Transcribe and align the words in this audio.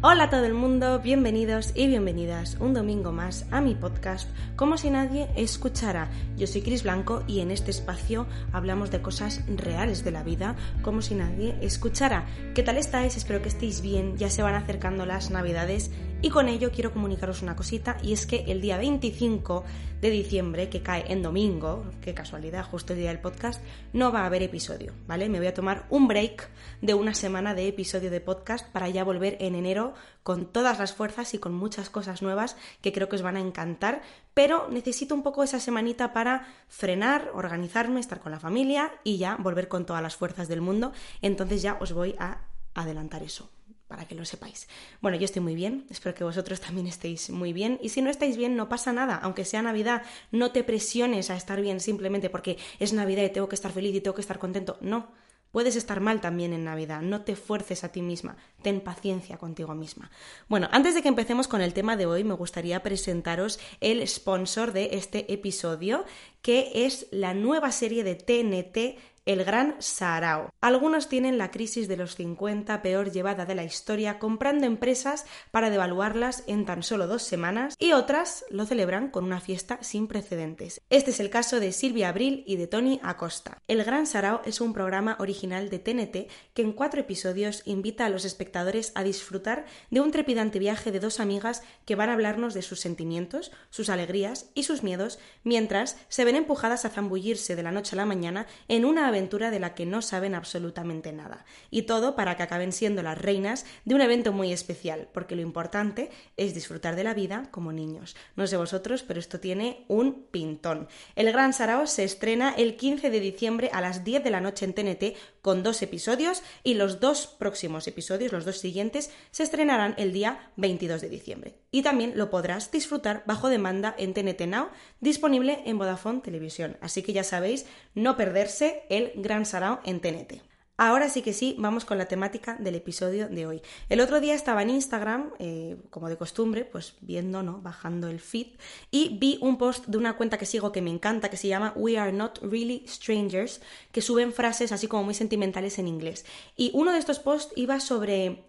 Hola 0.00 0.24
a 0.24 0.30
todo 0.30 0.44
el 0.44 0.54
mundo, 0.54 1.00
bienvenidos 1.00 1.72
y 1.74 1.88
bienvenidas 1.88 2.56
un 2.60 2.72
domingo 2.72 3.10
más 3.10 3.46
a 3.50 3.60
mi 3.60 3.74
podcast 3.74 4.30
Como 4.54 4.78
si 4.78 4.90
nadie 4.90 5.28
escuchara. 5.34 6.08
Yo 6.36 6.46
soy 6.46 6.62
Cris 6.62 6.84
Blanco 6.84 7.24
y 7.26 7.40
en 7.40 7.50
este 7.50 7.72
espacio 7.72 8.28
hablamos 8.52 8.92
de 8.92 9.02
cosas 9.02 9.42
reales 9.48 10.04
de 10.04 10.12
la 10.12 10.22
vida 10.22 10.54
como 10.82 11.02
si 11.02 11.16
nadie 11.16 11.56
escuchara. 11.62 12.26
¿Qué 12.54 12.62
tal 12.62 12.76
estáis? 12.76 13.16
Espero 13.16 13.42
que 13.42 13.48
estéis 13.48 13.80
bien, 13.80 14.16
ya 14.16 14.30
se 14.30 14.40
van 14.40 14.54
acercando 14.54 15.04
las 15.04 15.32
navidades 15.32 15.90
y 16.20 16.30
con 16.30 16.48
ello 16.48 16.70
quiero 16.72 16.92
comunicaros 16.92 17.42
una 17.42 17.54
cosita 17.54 17.96
y 18.02 18.12
es 18.12 18.26
que 18.26 18.44
el 18.48 18.60
día 18.60 18.76
25 18.76 19.64
de 20.00 20.10
diciembre, 20.10 20.68
que 20.68 20.82
cae 20.82 21.12
en 21.12 21.22
domingo, 21.22 21.84
qué 22.00 22.14
casualidad, 22.14 22.64
justo 22.64 22.92
el 22.92 23.00
día 23.00 23.08
del 23.08 23.20
podcast, 23.20 23.62
no 23.92 24.12
va 24.12 24.22
a 24.22 24.26
haber 24.26 24.42
episodio, 24.42 24.94
¿vale? 25.06 25.28
Me 25.28 25.38
voy 25.38 25.46
a 25.46 25.54
tomar 25.54 25.86
un 25.90 26.08
break 26.08 26.48
de 26.82 26.94
una 26.94 27.14
semana 27.14 27.54
de 27.54 27.68
episodio 27.68 28.10
de 28.10 28.20
podcast 28.20 28.68
para 28.70 28.88
ya 28.88 29.04
volver 29.04 29.36
en 29.40 29.54
enero 29.54 29.94
con 30.22 30.46
todas 30.46 30.78
las 30.78 30.92
fuerzas 30.92 31.34
y 31.34 31.38
con 31.38 31.54
muchas 31.54 31.90
cosas 31.90 32.22
nuevas 32.22 32.56
que 32.80 32.92
creo 32.92 33.08
que 33.08 33.16
os 33.16 33.22
van 33.22 33.36
a 33.36 33.40
encantar, 33.40 34.02
pero 34.34 34.68
necesito 34.70 35.14
un 35.14 35.22
poco 35.22 35.42
esa 35.42 35.60
semanita 35.60 36.12
para 36.12 36.46
frenar, 36.68 37.30
organizarme, 37.34 38.00
estar 38.00 38.20
con 38.20 38.32
la 38.32 38.40
familia 38.40 38.92
y 39.04 39.18
ya 39.18 39.36
volver 39.36 39.68
con 39.68 39.86
todas 39.86 40.02
las 40.02 40.16
fuerzas 40.16 40.48
del 40.48 40.60
mundo, 40.60 40.92
entonces 41.22 41.62
ya 41.62 41.76
os 41.80 41.92
voy 41.92 42.14
a 42.18 42.42
adelantar 42.74 43.22
eso 43.22 43.50
para 43.88 44.06
que 44.06 44.14
lo 44.14 44.24
sepáis. 44.24 44.68
Bueno, 45.00 45.16
yo 45.16 45.24
estoy 45.24 45.42
muy 45.42 45.54
bien, 45.54 45.86
espero 45.90 46.14
que 46.14 46.24
vosotros 46.24 46.60
también 46.60 46.86
estéis 46.86 47.30
muy 47.30 47.52
bien 47.52 47.78
y 47.82 47.88
si 47.88 48.02
no 48.02 48.10
estáis 48.10 48.36
bien 48.36 48.54
no 48.54 48.68
pasa 48.68 48.92
nada, 48.92 49.16
aunque 49.16 49.44
sea 49.44 49.62
Navidad, 49.62 50.02
no 50.30 50.52
te 50.52 50.62
presiones 50.62 51.30
a 51.30 51.36
estar 51.36 51.60
bien 51.60 51.80
simplemente 51.80 52.30
porque 52.30 52.58
es 52.78 52.92
Navidad 52.92 53.24
y 53.24 53.30
tengo 53.30 53.48
que 53.48 53.56
estar 53.56 53.72
feliz 53.72 53.94
y 53.94 54.00
tengo 54.00 54.14
que 54.14 54.20
estar 54.20 54.38
contento, 54.38 54.76
no. 54.80 55.08
Puedes 55.50 55.76
estar 55.76 56.00
mal 56.00 56.20
también 56.20 56.52
en 56.52 56.64
Navidad, 56.64 57.00
no 57.00 57.22
te 57.22 57.34
fuerces 57.34 57.82
a 57.82 57.88
ti 57.88 58.02
misma, 58.02 58.36
ten 58.60 58.82
paciencia 58.82 59.38
contigo 59.38 59.74
misma. 59.74 60.10
Bueno, 60.46 60.68
antes 60.72 60.94
de 60.94 61.00
que 61.00 61.08
empecemos 61.08 61.48
con 61.48 61.62
el 61.62 61.72
tema 61.72 61.96
de 61.96 62.04
hoy, 62.04 62.22
me 62.22 62.34
gustaría 62.34 62.82
presentaros 62.82 63.58
el 63.80 64.06
sponsor 64.06 64.74
de 64.74 64.90
este 64.92 65.32
episodio, 65.32 66.04
que 66.42 66.84
es 66.86 67.06
la 67.12 67.32
nueva 67.32 67.72
serie 67.72 68.04
de 68.04 68.14
TNT 68.14 69.00
el 69.28 69.44
Gran 69.44 69.76
Sarao. 69.78 70.54
Algunos 70.62 71.10
tienen 71.10 71.36
la 71.36 71.50
crisis 71.50 71.86
de 71.86 71.98
los 71.98 72.16
50 72.16 72.80
peor 72.80 73.12
llevada 73.12 73.44
de 73.44 73.54
la 73.54 73.62
historia 73.62 74.18
comprando 74.18 74.64
empresas 74.64 75.26
para 75.50 75.68
devaluarlas 75.68 76.44
en 76.46 76.64
tan 76.64 76.82
solo 76.82 77.06
dos 77.06 77.24
semanas 77.24 77.74
y 77.78 77.92
otras 77.92 78.46
lo 78.48 78.64
celebran 78.64 79.10
con 79.10 79.24
una 79.24 79.38
fiesta 79.38 79.80
sin 79.82 80.06
precedentes. 80.06 80.80
Este 80.88 81.10
es 81.10 81.20
el 81.20 81.28
caso 81.28 81.60
de 81.60 81.72
Silvia 81.72 82.08
Abril 82.08 82.42
y 82.46 82.56
de 82.56 82.68
Tony 82.68 83.00
Acosta. 83.02 83.60
El 83.68 83.84
Gran 83.84 84.06
Sarao 84.06 84.40
es 84.46 84.62
un 84.62 84.72
programa 84.72 85.14
original 85.20 85.68
de 85.68 85.78
TNT 85.78 86.32
que 86.54 86.62
en 86.62 86.72
cuatro 86.72 87.02
episodios 87.02 87.60
invita 87.66 88.06
a 88.06 88.08
los 88.08 88.24
espectadores 88.24 88.92
a 88.94 89.02
disfrutar 89.02 89.66
de 89.90 90.00
un 90.00 90.10
trepidante 90.10 90.58
viaje 90.58 90.90
de 90.90 91.00
dos 91.00 91.20
amigas 91.20 91.62
que 91.84 91.96
van 91.96 92.08
a 92.08 92.14
hablarnos 92.14 92.54
de 92.54 92.62
sus 92.62 92.80
sentimientos, 92.80 93.52
sus 93.68 93.90
alegrías 93.90 94.48
y 94.54 94.62
sus 94.62 94.82
miedos 94.82 95.18
mientras 95.44 95.98
se 96.08 96.24
ven 96.24 96.36
empujadas 96.36 96.86
a 96.86 96.88
zambullirse 96.88 97.56
de 97.56 97.62
la 97.62 97.72
noche 97.72 97.94
a 97.94 97.98
la 97.98 98.06
mañana 98.06 98.46
en 98.68 98.86
una 98.86 99.06
aventura 99.06 99.17
de 99.18 99.58
la 99.58 99.74
que 99.74 99.86
no 99.86 100.02
saben 100.02 100.34
absolutamente 100.34 101.12
nada. 101.12 101.44
Y 101.70 101.82
todo 101.82 102.14
para 102.14 102.36
que 102.36 102.42
acaben 102.42 102.72
siendo 102.72 103.02
las 103.02 103.18
reinas 103.18 103.66
de 103.84 103.94
un 103.94 104.00
evento 104.00 104.32
muy 104.32 104.52
especial, 104.52 105.08
porque 105.12 105.34
lo 105.34 105.42
importante 105.42 106.10
es 106.36 106.54
disfrutar 106.54 106.96
de 106.96 107.04
la 107.04 107.14
vida 107.14 107.48
como 107.50 107.72
niños. 107.72 108.16
No 108.36 108.46
sé 108.46 108.56
vosotros, 108.56 109.02
pero 109.02 109.20
esto 109.20 109.40
tiene 109.40 109.84
un 109.88 110.26
pintón. 110.30 110.88
El 111.16 111.32
Gran 111.32 111.52
Sarao 111.52 111.86
se 111.86 112.04
estrena 112.04 112.54
el 112.56 112.76
15 112.76 113.10
de 113.10 113.20
diciembre 113.20 113.70
a 113.72 113.80
las 113.80 114.04
10 114.04 114.22
de 114.22 114.30
la 114.30 114.40
noche 114.40 114.64
en 114.64 114.74
TNT 114.74 115.16
con 115.48 115.62
dos 115.62 115.80
episodios 115.80 116.42
y 116.62 116.74
los 116.74 117.00
dos 117.00 117.26
próximos 117.26 117.88
episodios, 117.88 118.32
los 118.32 118.44
dos 118.44 118.58
siguientes, 118.58 119.10
se 119.30 119.44
estrenarán 119.44 119.94
el 119.96 120.12
día 120.12 120.52
22 120.56 121.00
de 121.00 121.08
diciembre. 121.08 121.54
Y 121.70 121.80
también 121.80 122.12
lo 122.16 122.28
podrás 122.28 122.70
disfrutar 122.70 123.22
bajo 123.24 123.48
demanda 123.48 123.94
en 123.96 124.12
TNT 124.12 124.42
Now, 124.42 124.68
disponible 125.00 125.62
en 125.64 125.78
Vodafone 125.78 126.20
Televisión. 126.20 126.76
Así 126.82 127.02
que 127.02 127.14
ya 127.14 127.24
sabéis, 127.24 127.64
no 127.94 128.14
perderse 128.18 128.82
el 128.90 129.12
Gran 129.16 129.46
Sarao 129.46 129.80
en 129.86 130.00
TNT. 130.00 130.47
Ahora 130.80 131.08
sí 131.08 131.22
que 131.22 131.32
sí, 131.32 131.56
vamos 131.58 131.84
con 131.84 131.98
la 131.98 132.06
temática 132.06 132.54
del 132.60 132.76
episodio 132.76 133.28
de 133.28 133.46
hoy. 133.46 133.62
El 133.88 134.00
otro 134.00 134.20
día 134.20 134.36
estaba 134.36 134.62
en 134.62 134.70
Instagram, 134.70 135.32
eh, 135.40 135.76
como 135.90 136.08
de 136.08 136.16
costumbre, 136.16 136.64
pues 136.64 136.94
viendo, 137.00 137.42
¿no? 137.42 137.60
Bajando 137.60 138.06
el 138.06 138.20
feed, 138.20 138.46
y 138.92 139.18
vi 139.18 139.38
un 139.40 139.58
post 139.58 139.86
de 139.88 139.98
una 139.98 140.16
cuenta 140.16 140.38
que 140.38 140.46
sigo 140.46 140.70
que 140.70 140.80
me 140.80 140.90
encanta, 140.90 141.30
que 141.30 141.36
se 141.36 141.48
llama 141.48 141.72
We 141.74 141.98
Are 141.98 142.12
Not 142.12 142.38
Really 142.42 142.84
Strangers, 142.86 143.60
que 143.90 144.00
suben 144.00 144.32
frases 144.32 144.70
así 144.70 144.86
como 144.86 145.02
muy 145.02 145.14
sentimentales 145.14 145.80
en 145.80 145.88
inglés. 145.88 146.24
Y 146.56 146.70
uno 146.74 146.92
de 146.92 147.00
estos 147.00 147.18
posts 147.18 147.52
iba 147.56 147.80
sobre 147.80 148.44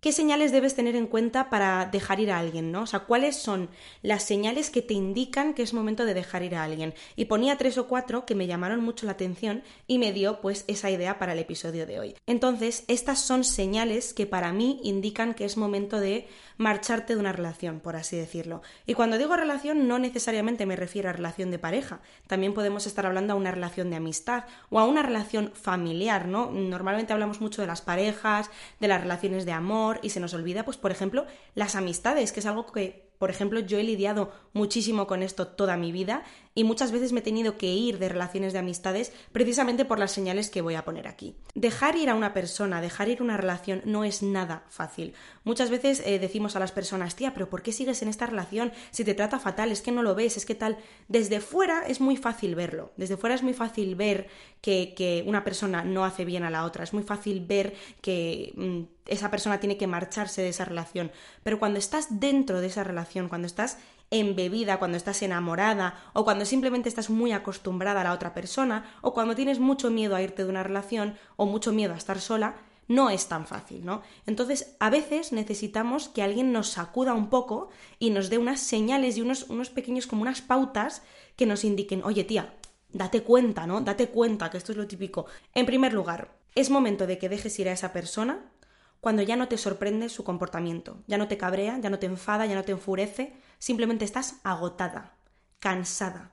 ¿Qué 0.00 0.12
señales 0.12 0.52
debes 0.52 0.76
tener 0.76 0.94
en 0.94 1.08
cuenta 1.08 1.50
para 1.50 1.86
dejar 1.86 2.20
ir 2.20 2.30
a 2.30 2.38
alguien, 2.38 2.70
no? 2.70 2.82
O 2.82 2.86
sea, 2.86 3.00
¿cuáles 3.00 3.34
son 3.34 3.68
las 4.00 4.22
señales 4.22 4.70
que 4.70 4.80
te 4.80 4.94
indican 4.94 5.54
que 5.54 5.64
es 5.64 5.74
momento 5.74 6.04
de 6.04 6.14
dejar 6.14 6.44
ir 6.44 6.54
a 6.54 6.62
alguien? 6.62 6.94
Y 7.16 7.24
ponía 7.24 7.58
tres 7.58 7.78
o 7.78 7.88
cuatro 7.88 8.24
que 8.24 8.36
me 8.36 8.46
llamaron 8.46 8.80
mucho 8.80 9.06
la 9.06 9.12
atención 9.12 9.64
y 9.88 9.98
me 9.98 10.12
dio 10.12 10.40
pues 10.40 10.64
esa 10.68 10.88
idea 10.88 11.18
para 11.18 11.32
el 11.32 11.40
episodio 11.40 11.84
de 11.84 11.98
hoy. 11.98 12.14
Entonces, 12.26 12.84
estas 12.86 13.18
son 13.18 13.42
señales 13.42 14.14
que 14.14 14.26
para 14.26 14.52
mí 14.52 14.78
indican 14.84 15.34
que 15.34 15.44
es 15.44 15.56
momento 15.56 15.98
de 15.98 16.28
marcharte 16.58 17.14
de 17.14 17.20
una 17.20 17.32
relación, 17.32 17.80
por 17.80 17.96
así 17.96 18.16
decirlo. 18.16 18.60
Y 18.86 18.94
cuando 18.94 19.16
digo 19.16 19.36
relación 19.36 19.88
no 19.88 19.98
necesariamente 19.98 20.66
me 20.66 20.76
refiero 20.76 21.08
a 21.08 21.12
relación 21.12 21.50
de 21.50 21.58
pareja, 21.58 22.00
también 22.26 22.52
podemos 22.52 22.86
estar 22.86 23.06
hablando 23.06 23.32
a 23.32 23.36
una 23.36 23.50
relación 23.50 23.88
de 23.88 23.96
amistad 23.96 24.44
o 24.68 24.78
a 24.78 24.84
una 24.84 25.02
relación 25.02 25.52
familiar, 25.54 26.28
¿no? 26.28 26.50
Normalmente 26.50 27.12
hablamos 27.12 27.40
mucho 27.40 27.62
de 27.62 27.68
las 27.68 27.80
parejas, 27.80 28.50
de 28.80 28.88
las 28.88 29.00
relaciones 29.00 29.46
de 29.46 29.52
amor, 29.52 30.00
y 30.02 30.10
se 30.10 30.20
nos 30.20 30.34
olvida, 30.34 30.64
pues, 30.64 30.76
por 30.76 30.90
ejemplo, 30.90 31.26
las 31.54 31.76
amistades, 31.76 32.32
que 32.32 32.40
es 32.40 32.46
algo 32.46 32.66
que 32.66 33.08
por 33.18 33.30
ejemplo, 33.30 33.58
yo 33.58 33.78
he 33.78 33.82
lidiado 33.82 34.32
muchísimo 34.52 35.06
con 35.06 35.22
esto 35.24 35.48
toda 35.48 35.76
mi 35.76 35.90
vida 35.90 36.22
y 36.58 36.64
muchas 36.64 36.90
veces 36.90 37.12
me 37.12 37.20
he 37.20 37.22
tenido 37.22 37.56
que 37.56 37.72
ir 37.72 38.00
de 38.00 38.08
relaciones 38.08 38.52
de 38.52 38.58
amistades 38.58 39.12
precisamente 39.30 39.84
por 39.84 40.00
las 40.00 40.10
señales 40.10 40.50
que 40.50 40.60
voy 40.60 40.74
a 40.74 40.84
poner 40.84 41.06
aquí. 41.06 41.36
Dejar 41.54 41.94
ir 41.94 42.10
a 42.10 42.16
una 42.16 42.34
persona, 42.34 42.80
dejar 42.80 43.08
ir 43.08 43.22
una 43.22 43.36
relación 43.36 43.80
no 43.84 44.02
es 44.02 44.24
nada 44.24 44.64
fácil. 44.68 45.14
Muchas 45.44 45.70
veces 45.70 46.02
eh, 46.04 46.18
decimos 46.18 46.56
a 46.56 46.58
las 46.58 46.72
personas, 46.72 47.14
tía, 47.14 47.32
pero 47.32 47.48
¿por 47.48 47.62
qué 47.62 47.70
sigues 47.70 48.02
en 48.02 48.08
esta 48.08 48.26
relación 48.26 48.72
si 48.90 49.04
te 49.04 49.14
trata 49.14 49.38
fatal? 49.38 49.70
Es 49.70 49.82
que 49.82 49.92
no 49.92 50.02
lo 50.02 50.16
ves, 50.16 50.36
es 50.36 50.46
que 50.46 50.56
tal. 50.56 50.78
Desde 51.06 51.38
fuera 51.38 51.86
es 51.86 52.00
muy 52.00 52.16
fácil 52.16 52.56
verlo. 52.56 52.90
Desde 52.96 53.16
fuera 53.16 53.36
es 53.36 53.44
muy 53.44 53.54
fácil 53.54 53.94
ver 53.94 54.26
que, 54.60 54.94
que 54.96 55.22
una 55.28 55.44
persona 55.44 55.84
no 55.84 56.04
hace 56.04 56.24
bien 56.24 56.42
a 56.42 56.50
la 56.50 56.64
otra. 56.64 56.82
Es 56.82 56.92
muy 56.92 57.04
fácil 57.04 57.46
ver 57.46 57.76
que 58.00 58.52
mm, 58.56 58.98
esa 59.06 59.30
persona 59.30 59.60
tiene 59.60 59.76
que 59.76 59.86
marcharse 59.86 60.42
de 60.42 60.48
esa 60.48 60.64
relación. 60.64 61.12
Pero 61.42 61.60
cuando 61.60 61.78
estás 61.78 62.20
dentro 62.20 62.60
de 62.60 62.66
esa 62.66 62.82
relación, 62.82 63.28
cuando 63.28 63.46
estás 63.46 63.78
embebida, 64.10 64.78
cuando 64.78 64.96
estás 64.96 65.22
enamorada 65.22 65.94
o 66.12 66.24
cuando 66.24 66.44
simplemente 66.44 66.88
estás 66.88 67.10
muy 67.10 67.32
acostumbrada 67.32 68.00
a 68.00 68.04
la 68.04 68.12
otra 68.12 68.34
persona 68.34 68.84
o 69.02 69.12
cuando 69.12 69.34
tienes 69.34 69.58
mucho 69.58 69.90
miedo 69.90 70.16
a 70.16 70.22
irte 70.22 70.44
de 70.44 70.50
una 70.50 70.62
relación 70.62 71.16
o 71.36 71.46
mucho 71.46 71.72
miedo 71.72 71.94
a 71.94 71.98
estar 71.98 72.20
sola, 72.20 72.56
no 72.88 73.10
es 73.10 73.28
tan 73.28 73.46
fácil, 73.46 73.84
¿no? 73.84 74.02
Entonces, 74.26 74.76
a 74.80 74.88
veces 74.88 75.32
necesitamos 75.32 76.08
que 76.08 76.22
alguien 76.22 76.52
nos 76.52 76.70
sacuda 76.70 77.12
un 77.12 77.28
poco 77.28 77.68
y 77.98 78.10
nos 78.10 78.30
dé 78.30 78.38
unas 78.38 78.60
señales 78.60 79.18
y 79.18 79.20
unos, 79.20 79.44
unos 79.50 79.68
pequeños 79.68 80.06
como 80.06 80.22
unas 80.22 80.40
pautas 80.40 81.02
que 81.36 81.44
nos 81.44 81.64
indiquen, 81.64 82.02
oye 82.02 82.24
tía, 82.24 82.54
date 82.90 83.22
cuenta, 83.22 83.66
¿no? 83.66 83.82
Date 83.82 84.08
cuenta 84.08 84.50
que 84.50 84.56
esto 84.56 84.72
es 84.72 84.78
lo 84.78 84.86
típico. 84.86 85.26
En 85.54 85.66
primer 85.66 85.92
lugar, 85.92 86.38
es 86.54 86.70
momento 86.70 87.06
de 87.06 87.18
que 87.18 87.28
dejes 87.28 87.58
ir 87.58 87.68
a 87.68 87.72
esa 87.72 87.92
persona 87.92 88.50
cuando 89.00 89.22
ya 89.22 89.36
no 89.36 89.48
te 89.48 89.58
sorprende 89.58 90.08
su 90.08 90.24
comportamiento, 90.24 91.02
ya 91.06 91.18
no 91.18 91.28
te 91.28 91.38
cabrea, 91.38 91.78
ya 91.78 91.90
no 91.90 91.98
te 91.98 92.06
enfada, 92.06 92.46
ya 92.46 92.54
no 92.54 92.64
te 92.64 92.72
enfurece, 92.72 93.32
simplemente 93.58 94.04
estás 94.04 94.36
agotada, 94.42 95.14
cansada. 95.60 96.32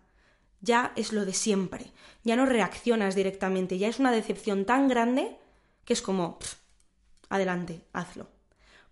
Ya 0.62 0.94
es 0.96 1.14
lo 1.14 1.26
de 1.26 1.34
siempre, 1.34 1.92
ya 2.24 2.36
no 2.36 2.46
reaccionas 2.46 3.14
directamente, 3.14 3.78
ya 3.78 3.88
es 3.88 4.00
una 4.00 4.12
decepción 4.12 4.66
tan 4.66 4.88
grande 4.88 5.38
que 5.84 5.94
es 5.94 6.02
como, 6.02 6.40
adelante, 7.30 7.82
hazlo. 7.94 8.28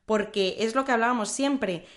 Porque 0.06 0.58
es 0.60 0.76
lo 0.76 0.86
que 0.86 0.92
hablábamos 0.92 1.30
siempre, 1.30 1.88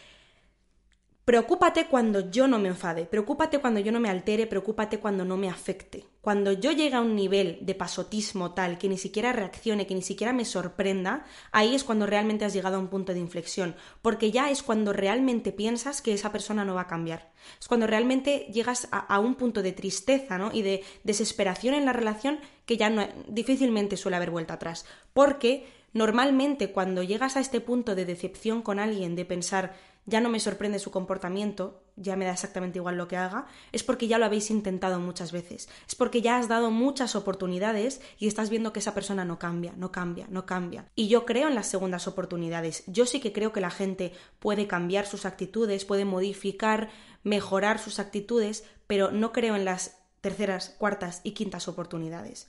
Preocúpate 1.27 1.89
cuando 1.89 2.31
yo 2.31 2.47
no 2.47 2.61
me 2.61 2.69
enfade, 2.69 3.05
preocúpate 3.05 3.59
cuando 3.59 3.81
yo 3.81 3.91
no 3.91 3.99
me 3.99 4.09
altere, 4.09 4.47
preocúpate 4.47 5.01
cuando 5.01 5.25
no 5.25 5.37
me 5.37 5.51
afecte. 5.51 6.07
Cuando 6.21 6.53
yo 6.53 6.71
llegue 6.71 6.95
a 6.95 7.01
un 7.01 7.17
nivel 7.17 7.59
de 7.63 7.75
pasotismo 7.75 8.55
tal 8.55 8.79
que 8.79 8.89
ni 8.89 8.97
siquiera 8.97 9.33
reaccione, 9.33 9.89
que 9.89 9.97
ni 9.97 10.03
siquiera 10.03 10.33
me 10.33 10.45
sorprenda, 10.45 11.25
ahí 11.51 11.75
es 11.75 11.83
cuando 11.83 12.07
realmente 12.07 12.45
has 12.45 12.53
llegado 12.53 12.77
a 12.77 12.79
un 12.79 12.87
punto 12.87 13.13
de 13.13 13.19
inflexión, 13.19 13.75
porque 14.03 14.31
ya 14.31 14.53
es 14.53 14.63
cuando 14.63 14.93
realmente 14.93 15.51
piensas 15.51 16.01
que 16.01 16.15
esa 16.15 16.31
persona 16.31 16.65
no 16.65 16.77
va 16.77 16.83
a 16.83 16.87
cambiar. 16.87 17.33
Es 17.59 17.67
cuando 17.67 17.89
realmente 17.89 18.47
llegas 18.53 18.87
a, 18.93 19.19
un 19.19 19.35
punto 19.35 19.65
de 19.65 19.73
tristeza 19.73 20.39
¿no? 20.39 20.53
y 20.53 20.63
de 20.63 20.85
desesperación 21.03 21.75
en 21.75 21.87
la 21.87 21.93
relación 21.93 22.39
que 22.67 22.77
ya 22.77 22.89
no, 22.89 23.05
difícilmente 23.27 23.97
suele 23.97 24.17
haber 24.17 24.31
vuelta 24.31 24.55
atrás, 24.55 24.87
porque 25.13 25.67
Normalmente 25.97 26.73
cuando 26.73 27.03
llegas 27.03 27.39
a 27.39 27.41
este 27.41 27.63
punto 27.63 27.95
de 27.95 28.05
decepción 28.05 28.61
con 28.61 28.79
alguien, 28.79 29.17
de 29.17 29.25
pensar 29.25 29.73
ya 30.07 30.21
no 30.21 30.29
me 30.29 30.41
sorprende 30.41 30.79
su 30.79 30.91
comportamiento, 30.91 31.83
ya 31.97 32.17
me 32.17 32.25
da 32.25 32.33
exactamente 32.33 32.79
igual 32.79 32.97
lo 32.97 33.09
que 33.09 33.17
haga, 33.17 33.47
es 33.73 33.83
porque 33.83 34.07
ya 34.07 34.19
lo 34.19 34.25
habéis 34.25 34.51
intentado 34.51 35.01
muchas 35.01 35.33
veces, 35.33 35.69
es 35.87 35.95
porque 35.95 36.23
ya 36.23 36.39
has 36.39 36.49
dado 36.49 36.71
muchas 36.71 37.17
oportunidades 37.17 38.01
y 38.19 38.29
estás 38.29 38.49
viendo 38.49 38.73
que 38.73 38.79
esa 38.79 38.95
persona 38.95 39.25
no 39.25 39.39
cambia, 39.39 39.75
no 39.77 39.91
cambia, 39.91 40.27
no 40.31 40.47
cambia. 40.47 40.87
Y 40.95 41.09
yo 41.09 41.27
creo 41.27 41.49
en 41.49 41.57
las 41.57 41.67
segundas 41.67 42.07
oportunidades, 42.07 42.85
yo 42.87 43.05
sí 43.05 43.21
que 43.21 43.33
creo 43.33 43.53
que 43.53 43.61
la 43.61 43.71
gente 43.71 44.13
puede 44.39 44.67
cambiar 44.67 45.07
sus 45.07 45.27
actitudes, 45.27 45.85
puede 45.85 46.05
modificar, 46.05 46.89
mejorar 47.25 47.79
sus 47.81 47.99
actitudes, 47.99 48.65
pero 48.87 49.11
no 49.11 49.33
creo 49.33 49.57
en 49.57 49.65
las 49.65 49.99
terceras, 50.21 50.75
cuartas 50.79 51.21
y 51.25 51.33
quintas 51.33 51.67
oportunidades. 51.67 52.49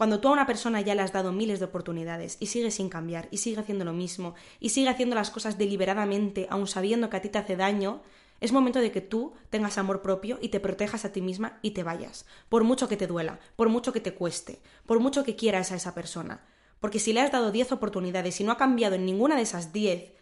Cuando 0.00 0.18
tú 0.18 0.28
a 0.28 0.32
una 0.32 0.46
persona 0.46 0.80
ya 0.80 0.94
le 0.94 1.02
has 1.02 1.12
dado 1.12 1.30
miles 1.30 1.58
de 1.58 1.66
oportunidades 1.66 2.38
y 2.40 2.46
sigue 2.46 2.70
sin 2.70 2.88
cambiar 2.88 3.28
y 3.30 3.36
sigue 3.36 3.60
haciendo 3.60 3.84
lo 3.84 3.92
mismo 3.92 4.34
y 4.58 4.70
sigue 4.70 4.88
haciendo 4.88 5.14
las 5.14 5.28
cosas 5.28 5.58
deliberadamente, 5.58 6.46
aun 6.48 6.66
sabiendo 6.66 7.10
que 7.10 7.18
a 7.18 7.20
ti 7.20 7.28
te 7.28 7.36
hace 7.36 7.54
daño, 7.54 8.00
es 8.40 8.50
momento 8.50 8.78
de 8.78 8.92
que 8.92 9.02
tú 9.02 9.34
tengas 9.50 9.76
amor 9.76 10.00
propio 10.00 10.38
y 10.40 10.48
te 10.48 10.58
protejas 10.58 11.04
a 11.04 11.12
ti 11.12 11.20
misma 11.20 11.58
y 11.60 11.72
te 11.72 11.82
vayas, 11.82 12.24
por 12.48 12.64
mucho 12.64 12.88
que 12.88 12.96
te 12.96 13.06
duela, 13.06 13.40
por 13.56 13.68
mucho 13.68 13.92
que 13.92 14.00
te 14.00 14.14
cueste, 14.14 14.62
por 14.86 15.00
mucho 15.00 15.22
que 15.22 15.36
quieras 15.36 15.70
a 15.70 15.76
esa 15.76 15.94
persona. 15.94 16.46
Porque 16.80 16.98
si 16.98 17.12
le 17.12 17.20
has 17.20 17.30
dado 17.30 17.52
diez 17.52 17.70
oportunidades 17.70 18.40
y 18.40 18.44
no 18.44 18.52
ha 18.52 18.56
cambiado 18.56 18.94
en 18.94 19.04
ninguna 19.04 19.36
de 19.36 19.42
esas 19.42 19.74
diez, 19.74 20.14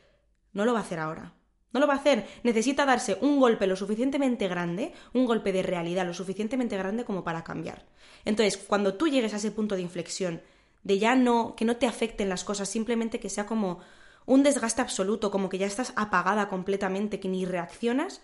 no 0.53 0.65
lo 0.65 0.73
va 0.73 0.81
a 0.81 0.83
hacer 0.83 0.99
ahora. 0.99 1.38
No 1.73 1.81
lo 1.81 1.87
va 1.87 1.95
a 1.95 1.99
hacer. 1.99 2.27
Necesita 2.43 2.87
darse 2.87 3.19
un 3.21 3.39
golpe 3.41 3.67
lo 3.67 3.77
suficientemente 3.77 4.49
grande, 4.49 4.93
un 5.13 5.27
golpe 5.27 5.53
de 5.53 5.63
realidad 5.63 6.07
lo 6.07 6.15
suficientemente 6.15 6.77
grande 6.77 7.05
como 7.05 7.25
para 7.25 7.45
cambiar. 7.45 7.85
Entonces, 8.25 8.57
cuando 8.57 8.95
tú 8.95 9.09
llegues 9.09 9.35
a 9.35 9.37
ese 9.37 9.51
punto 9.51 9.75
de 9.75 9.83
inflexión, 9.83 10.43
de 10.83 10.99
ya 10.99 11.15
no, 11.15 11.55
que 11.57 11.65
no 11.65 11.77
te 11.77 11.87
afecten 11.87 12.29
las 12.29 12.45
cosas, 12.45 12.69
simplemente 12.69 13.21
que 13.21 13.29
sea 13.29 13.47
como 13.47 13.81
un 14.25 14.43
desgaste 14.43 14.83
absoluto, 14.83 15.31
como 15.31 15.49
que 15.49 15.59
ya 15.59 15.67
estás 15.67 15.93
apagada 15.97 16.49
completamente, 16.49 17.21
que 17.21 17.29
ni 17.29 17.45
reaccionas, 17.45 18.23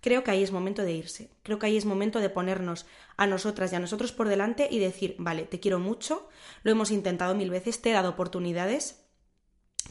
creo 0.00 0.24
que 0.24 0.30
ahí 0.30 0.42
es 0.42 0.52
momento 0.52 0.82
de 0.82 0.92
irse. 0.92 1.30
Creo 1.42 1.58
que 1.58 1.66
ahí 1.66 1.76
es 1.76 1.84
momento 1.84 2.20
de 2.20 2.30
ponernos 2.30 2.86
a 3.16 3.26
nosotras 3.26 3.72
y 3.72 3.76
a 3.76 3.80
nosotros 3.80 4.12
por 4.12 4.28
delante 4.28 4.68
y 4.70 4.78
decir, 4.78 5.16
vale, 5.18 5.44
te 5.44 5.60
quiero 5.60 5.78
mucho, 5.78 6.28
lo 6.62 6.70
hemos 6.70 6.90
intentado 6.90 7.34
mil 7.34 7.50
veces, 7.50 7.80
te 7.80 7.90
he 7.90 7.92
dado 7.94 8.10
oportunidades, 8.10 9.04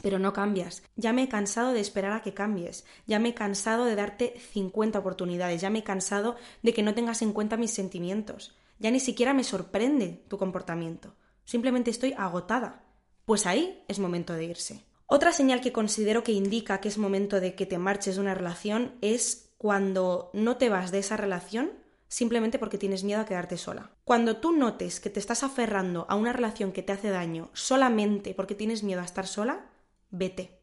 pero 0.02 0.18
no 0.18 0.32
cambias. 0.32 0.82
Ya 0.96 1.12
me 1.12 1.24
he 1.24 1.28
cansado 1.28 1.72
de 1.72 1.80
esperar 1.80 2.12
a 2.12 2.22
que 2.22 2.34
cambies. 2.34 2.84
Ya 3.06 3.18
me 3.18 3.30
he 3.30 3.34
cansado 3.34 3.84
de 3.84 3.96
darte 3.96 4.38
50 4.52 4.98
oportunidades. 4.98 5.60
Ya 5.60 5.70
me 5.70 5.80
he 5.80 5.84
cansado 5.84 6.36
de 6.62 6.72
que 6.72 6.82
no 6.82 6.94
tengas 6.94 7.22
en 7.22 7.32
cuenta 7.32 7.56
mis 7.56 7.72
sentimientos. 7.72 8.56
Ya 8.78 8.90
ni 8.90 9.00
siquiera 9.00 9.34
me 9.34 9.44
sorprende 9.44 10.24
tu 10.28 10.38
comportamiento. 10.38 11.14
Simplemente 11.44 11.90
estoy 11.90 12.14
agotada. 12.16 12.84
Pues 13.24 13.46
ahí 13.46 13.82
es 13.88 13.98
momento 13.98 14.34
de 14.34 14.44
irse. 14.44 14.84
Otra 15.06 15.32
señal 15.32 15.60
que 15.60 15.72
considero 15.72 16.22
que 16.22 16.32
indica 16.32 16.80
que 16.80 16.88
es 16.88 16.98
momento 16.98 17.40
de 17.40 17.54
que 17.54 17.66
te 17.66 17.78
marches 17.78 18.16
de 18.16 18.20
una 18.20 18.34
relación 18.34 18.94
es 19.00 19.50
cuando 19.56 20.30
no 20.34 20.56
te 20.56 20.68
vas 20.68 20.90
de 20.90 20.98
esa 20.98 21.16
relación 21.16 21.72
simplemente 22.08 22.58
porque 22.58 22.78
tienes 22.78 23.04
miedo 23.04 23.20
a 23.20 23.26
quedarte 23.26 23.56
sola. 23.56 23.90
Cuando 24.04 24.38
tú 24.38 24.52
notes 24.52 25.00
que 25.00 25.10
te 25.10 25.20
estás 25.20 25.42
aferrando 25.42 26.06
a 26.08 26.14
una 26.14 26.32
relación 26.32 26.72
que 26.72 26.82
te 26.82 26.92
hace 26.92 27.10
daño 27.10 27.50
solamente 27.52 28.34
porque 28.34 28.54
tienes 28.54 28.82
miedo 28.82 29.00
a 29.00 29.04
estar 29.04 29.26
sola, 29.26 29.66
vete, 30.10 30.58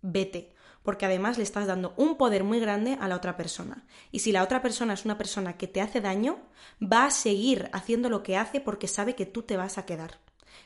vete, 0.00 0.54
porque 0.82 1.06
además 1.06 1.38
le 1.38 1.44
estás 1.44 1.66
dando 1.66 1.94
un 1.96 2.16
poder 2.16 2.44
muy 2.44 2.60
grande 2.60 2.98
a 3.00 3.08
la 3.08 3.16
otra 3.16 3.36
persona. 3.36 3.86
Y 4.10 4.20
si 4.20 4.32
la 4.32 4.42
otra 4.42 4.62
persona 4.62 4.94
es 4.94 5.04
una 5.04 5.18
persona 5.18 5.56
que 5.56 5.68
te 5.68 5.80
hace 5.80 6.00
daño, 6.00 6.40
va 6.80 7.06
a 7.06 7.10
seguir 7.10 7.70
haciendo 7.72 8.08
lo 8.08 8.22
que 8.22 8.36
hace 8.36 8.60
porque 8.60 8.88
sabe 8.88 9.14
que 9.14 9.26
tú 9.26 9.42
te 9.42 9.56
vas 9.56 9.78
a 9.78 9.86
quedar. 9.86 10.18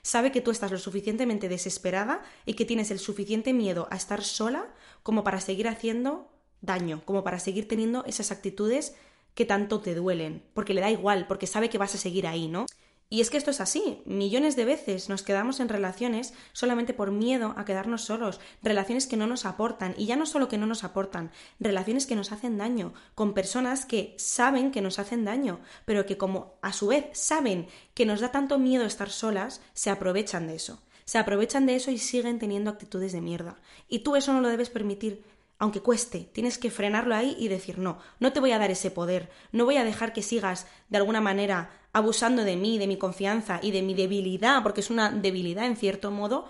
Sabe 0.02 0.32
que 0.32 0.40
tú 0.40 0.50
estás 0.50 0.72
lo 0.72 0.78
suficientemente 0.78 1.48
desesperada 1.48 2.22
y 2.44 2.54
que 2.54 2.64
tienes 2.64 2.90
el 2.90 2.98
suficiente 2.98 3.52
miedo 3.52 3.88
a 3.90 3.96
estar 3.96 4.22
sola 4.22 4.66
como 5.02 5.22
para 5.22 5.40
seguir 5.40 5.68
haciendo 5.68 6.30
daño, 6.60 7.02
como 7.04 7.22
para 7.22 7.38
seguir 7.38 7.68
teniendo 7.68 8.04
esas 8.04 8.30
actitudes 8.32 8.96
que 9.34 9.44
tanto 9.44 9.80
te 9.80 9.94
duelen, 9.94 10.42
porque 10.54 10.74
le 10.74 10.80
da 10.80 10.90
igual, 10.90 11.26
porque 11.26 11.46
sabe 11.46 11.68
que 11.68 11.78
vas 11.78 11.94
a 11.94 11.98
seguir 11.98 12.26
ahí, 12.26 12.48
¿no? 12.48 12.66
Y 13.08 13.20
es 13.20 13.30
que 13.30 13.36
esto 13.36 13.52
es 13.52 13.60
así. 13.60 14.02
Millones 14.04 14.56
de 14.56 14.64
veces 14.64 15.08
nos 15.08 15.22
quedamos 15.22 15.60
en 15.60 15.68
relaciones 15.68 16.34
solamente 16.52 16.92
por 16.92 17.12
miedo 17.12 17.54
a 17.56 17.64
quedarnos 17.64 18.02
solos, 18.02 18.40
relaciones 18.62 19.06
que 19.06 19.16
no 19.16 19.28
nos 19.28 19.46
aportan, 19.46 19.94
y 19.96 20.06
ya 20.06 20.16
no 20.16 20.26
solo 20.26 20.48
que 20.48 20.58
no 20.58 20.66
nos 20.66 20.82
aportan, 20.82 21.30
relaciones 21.60 22.06
que 22.06 22.16
nos 22.16 22.32
hacen 22.32 22.58
daño, 22.58 22.94
con 23.14 23.32
personas 23.32 23.86
que 23.86 24.16
saben 24.18 24.72
que 24.72 24.82
nos 24.82 24.98
hacen 24.98 25.24
daño, 25.24 25.60
pero 25.84 26.04
que 26.04 26.16
como 26.16 26.54
a 26.62 26.72
su 26.72 26.88
vez 26.88 27.06
saben 27.12 27.68
que 27.94 28.06
nos 28.06 28.20
da 28.20 28.32
tanto 28.32 28.58
miedo 28.58 28.84
estar 28.84 29.10
solas, 29.10 29.60
se 29.72 29.90
aprovechan 29.90 30.48
de 30.48 30.56
eso. 30.56 30.82
Se 31.04 31.18
aprovechan 31.18 31.66
de 31.66 31.76
eso 31.76 31.92
y 31.92 31.98
siguen 31.98 32.40
teniendo 32.40 32.70
actitudes 32.72 33.12
de 33.12 33.20
mierda. 33.20 33.60
Y 33.88 34.00
tú 34.00 34.16
eso 34.16 34.32
no 34.32 34.40
lo 34.40 34.48
debes 34.48 34.70
permitir 34.70 35.22
aunque 35.58 35.80
cueste, 35.80 36.28
tienes 36.32 36.58
que 36.58 36.70
frenarlo 36.70 37.14
ahí 37.14 37.34
y 37.38 37.48
decir 37.48 37.78
no, 37.78 37.98
no 38.20 38.32
te 38.32 38.40
voy 38.40 38.52
a 38.52 38.58
dar 38.58 38.70
ese 38.70 38.90
poder, 38.90 39.30
no 39.52 39.64
voy 39.64 39.78
a 39.78 39.84
dejar 39.84 40.12
que 40.12 40.22
sigas 40.22 40.66
de 40.90 40.98
alguna 40.98 41.20
manera 41.20 41.70
abusando 41.96 42.44
de 42.44 42.56
mí, 42.56 42.76
de 42.76 42.86
mi 42.86 42.98
confianza 42.98 43.58
y 43.62 43.70
de 43.70 43.80
mi 43.80 43.94
debilidad, 43.94 44.62
porque 44.62 44.80
es 44.80 44.90
una 44.90 45.10
debilidad 45.10 45.64
en 45.64 45.76
cierto 45.76 46.10
modo, 46.10 46.46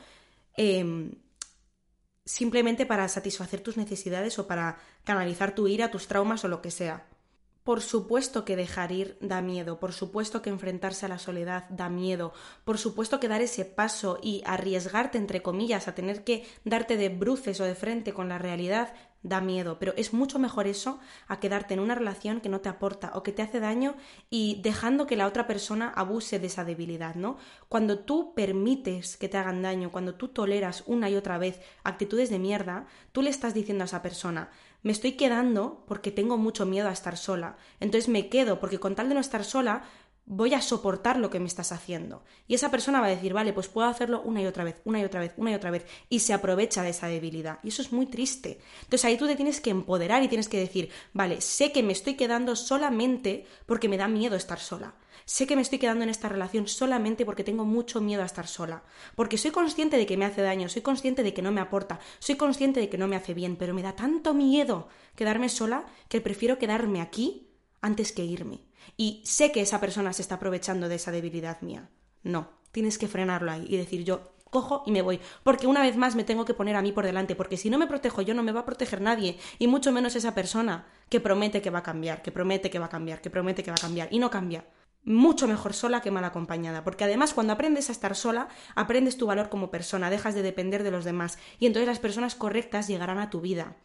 em, 0.56 1.12
simplemente 2.24 2.84
para 2.84 3.06
satisfacer 3.06 3.60
tus 3.60 3.76
necesidades 3.76 4.40
o 4.40 4.48
para 4.48 4.78
canalizar 5.04 5.54
tu 5.54 5.68
ira, 5.68 5.92
tus 5.92 6.08
traumas 6.08 6.44
o 6.44 6.48
lo 6.48 6.60
que 6.60 6.72
sea. 6.72 7.06
Por 7.66 7.80
supuesto 7.80 8.44
que 8.44 8.54
dejar 8.54 8.92
ir 8.92 9.18
da 9.20 9.42
miedo, 9.42 9.80
por 9.80 9.92
supuesto 9.92 10.40
que 10.40 10.50
enfrentarse 10.50 11.04
a 11.04 11.08
la 11.08 11.18
soledad 11.18 11.68
da 11.68 11.88
miedo, 11.88 12.32
por 12.62 12.78
supuesto 12.78 13.18
que 13.18 13.26
dar 13.26 13.42
ese 13.42 13.64
paso 13.64 14.20
y 14.22 14.40
arriesgarte, 14.46 15.18
entre 15.18 15.42
comillas, 15.42 15.88
a 15.88 15.94
tener 15.96 16.22
que 16.22 16.46
darte 16.64 16.96
de 16.96 17.08
bruces 17.08 17.60
o 17.60 17.64
de 17.64 17.74
frente 17.74 18.12
con 18.12 18.28
la 18.28 18.38
realidad 18.38 18.94
da 19.24 19.40
miedo, 19.40 19.80
pero 19.80 19.92
es 19.96 20.12
mucho 20.12 20.38
mejor 20.38 20.68
eso 20.68 21.00
a 21.26 21.40
quedarte 21.40 21.74
en 21.74 21.80
una 21.80 21.96
relación 21.96 22.40
que 22.40 22.48
no 22.48 22.60
te 22.60 22.68
aporta 22.68 23.10
o 23.14 23.24
que 23.24 23.32
te 23.32 23.42
hace 23.42 23.58
daño 23.58 23.96
y 24.30 24.60
dejando 24.62 25.08
que 25.08 25.16
la 25.16 25.26
otra 25.26 25.48
persona 25.48 25.88
abuse 25.88 26.38
de 26.38 26.46
esa 26.46 26.64
debilidad, 26.64 27.16
¿no? 27.16 27.36
Cuando 27.68 27.98
tú 27.98 28.32
permites 28.34 29.16
que 29.16 29.28
te 29.28 29.38
hagan 29.38 29.62
daño, 29.62 29.90
cuando 29.90 30.14
tú 30.14 30.28
toleras 30.28 30.84
una 30.86 31.10
y 31.10 31.16
otra 31.16 31.38
vez 31.38 31.60
actitudes 31.82 32.30
de 32.30 32.38
mierda, 32.38 32.86
tú 33.10 33.22
le 33.22 33.30
estás 33.30 33.54
diciendo 33.54 33.82
a 33.82 33.86
esa 33.86 34.02
persona, 34.02 34.50
me 34.86 34.92
estoy 34.92 35.14
quedando 35.14 35.82
porque 35.88 36.12
tengo 36.12 36.38
mucho 36.38 36.64
miedo 36.64 36.88
a 36.88 36.92
estar 36.92 37.16
sola, 37.16 37.56
entonces 37.80 38.08
me 38.08 38.28
quedo 38.28 38.60
porque 38.60 38.78
con 38.78 38.94
tal 38.94 39.08
de 39.08 39.16
no 39.16 39.20
estar 39.20 39.42
sola 39.42 39.82
voy 40.26 40.54
a 40.54 40.60
soportar 40.60 41.18
lo 41.18 41.30
que 41.30 41.38
me 41.38 41.46
estás 41.46 41.70
haciendo. 41.70 42.24
Y 42.48 42.54
esa 42.54 42.70
persona 42.70 43.00
va 43.00 43.06
a 43.06 43.10
decir, 43.10 43.32
vale, 43.32 43.52
pues 43.52 43.68
puedo 43.68 43.86
hacerlo 43.86 44.20
una 44.22 44.42
y 44.42 44.46
otra 44.46 44.64
vez, 44.64 44.82
una 44.84 45.00
y 45.00 45.04
otra 45.04 45.20
vez, 45.20 45.32
una 45.36 45.52
y 45.52 45.54
otra 45.54 45.70
vez, 45.70 45.86
y 46.08 46.18
se 46.18 46.34
aprovecha 46.34 46.82
de 46.82 46.90
esa 46.90 47.06
debilidad. 47.06 47.60
Y 47.62 47.68
eso 47.68 47.80
es 47.80 47.92
muy 47.92 48.06
triste. 48.06 48.58
Entonces 48.82 49.04
ahí 49.04 49.16
tú 49.16 49.26
te 49.26 49.36
tienes 49.36 49.60
que 49.60 49.70
empoderar 49.70 50.22
y 50.24 50.28
tienes 50.28 50.48
que 50.48 50.58
decir, 50.58 50.90
vale, 51.12 51.40
sé 51.40 51.70
que 51.70 51.84
me 51.84 51.92
estoy 51.92 52.14
quedando 52.14 52.56
solamente 52.56 53.46
porque 53.66 53.88
me 53.88 53.96
da 53.96 54.08
miedo 54.08 54.36
estar 54.36 54.58
sola. 54.58 54.94
Sé 55.24 55.46
que 55.46 55.56
me 55.56 55.62
estoy 55.62 55.78
quedando 55.78 56.04
en 56.04 56.10
esta 56.10 56.28
relación 56.28 56.68
solamente 56.68 57.24
porque 57.24 57.44
tengo 57.44 57.64
mucho 57.64 58.00
miedo 58.00 58.22
a 58.22 58.26
estar 58.26 58.48
sola. 58.48 58.82
Porque 59.14 59.38
soy 59.38 59.52
consciente 59.52 59.96
de 59.96 60.06
que 60.06 60.16
me 60.16 60.24
hace 60.24 60.42
daño, 60.42 60.68
soy 60.68 60.82
consciente 60.82 61.22
de 61.22 61.34
que 61.34 61.42
no 61.42 61.52
me 61.52 61.60
aporta, 61.60 62.00
soy 62.18 62.36
consciente 62.36 62.80
de 62.80 62.88
que 62.88 62.98
no 62.98 63.08
me 63.08 63.16
hace 63.16 63.32
bien, 63.32 63.56
pero 63.56 63.74
me 63.74 63.82
da 63.82 63.94
tanto 63.94 64.34
miedo 64.34 64.88
quedarme 65.14 65.48
sola 65.48 65.86
que 66.08 66.20
prefiero 66.20 66.58
quedarme 66.58 67.00
aquí 67.00 67.48
antes 67.80 68.12
que 68.12 68.24
irme 68.24 68.65
y 68.96 69.22
sé 69.24 69.52
que 69.52 69.60
esa 69.60 69.80
persona 69.80 70.12
se 70.12 70.22
está 70.22 70.36
aprovechando 70.36 70.88
de 70.88 70.96
esa 70.96 71.10
debilidad 71.10 71.60
mía. 71.62 71.88
No, 72.22 72.48
tienes 72.72 72.98
que 72.98 73.08
frenarlo 73.08 73.50
ahí 73.50 73.66
y 73.68 73.76
decir 73.76 74.04
yo 74.04 74.32
cojo 74.50 74.82
y 74.86 74.90
me 74.90 75.02
voy, 75.02 75.20
porque 75.42 75.66
una 75.66 75.82
vez 75.82 75.96
más 75.96 76.14
me 76.14 76.24
tengo 76.24 76.44
que 76.44 76.54
poner 76.54 76.76
a 76.76 76.82
mí 76.82 76.92
por 76.92 77.04
delante, 77.04 77.34
porque 77.34 77.56
si 77.56 77.68
no 77.68 77.78
me 77.78 77.86
protejo 77.86 78.22
yo 78.22 78.34
no 78.34 78.42
me 78.42 78.52
va 78.52 78.60
a 78.60 78.64
proteger 78.64 79.00
nadie, 79.00 79.38
y 79.58 79.66
mucho 79.66 79.92
menos 79.92 80.16
esa 80.16 80.34
persona 80.34 80.86
que 81.08 81.20
promete 81.20 81.60
que 81.62 81.70
va 81.70 81.80
a 81.80 81.82
cambiar, 81.82 82.22
que 82.22 82.32
promete 82.32 82.70
que 82.70 82.78
va 82.78 82.86
a 82.86 82.90
cambiar, 82.90 83.20
que 83.20 83.30
promete 83.30 83.62
que 83.62 83.70
va 83.70 83.76
a 83.76 83.82
cambiar, 83.82 84.08
y 84.10 84.18
no 84.18 84.30
cambia. 84.30 84.64
Mucho 85.04 85.46
mejor 85.46 85.72
sola 85.72 86.00
que 86.00 86.10
mal 86.10 86.24
acompañada, 86.24 86.82
porque 86.84 87.04
además 87.04 87.32
cuando 87.32 87.52
aprendes 87.52 87.90
a 87.90 87.92
estar 87.92 88.16
sola, 88.16 88.48
aprendes 88.74 89.16
tu 89.16 89.26
valor 89.26 89.48
como 89.50 89.70
persona, 89.70 90.10
dejas 90.10 90.34
de 90.34 90.42
depender 90.42 90.82
de 90.82 90.90
los 90.90 91.04
demás, 91.04 91.38
y 91.58 91.66
entonces 91.66 91.86
las 91.86 92.00
personas 92.00 92.34
correctas 92.34 92.88
llegarán 92.88 93.18
a 93.18 93.30
tu 93.30 93.40
vida 93.40 93.76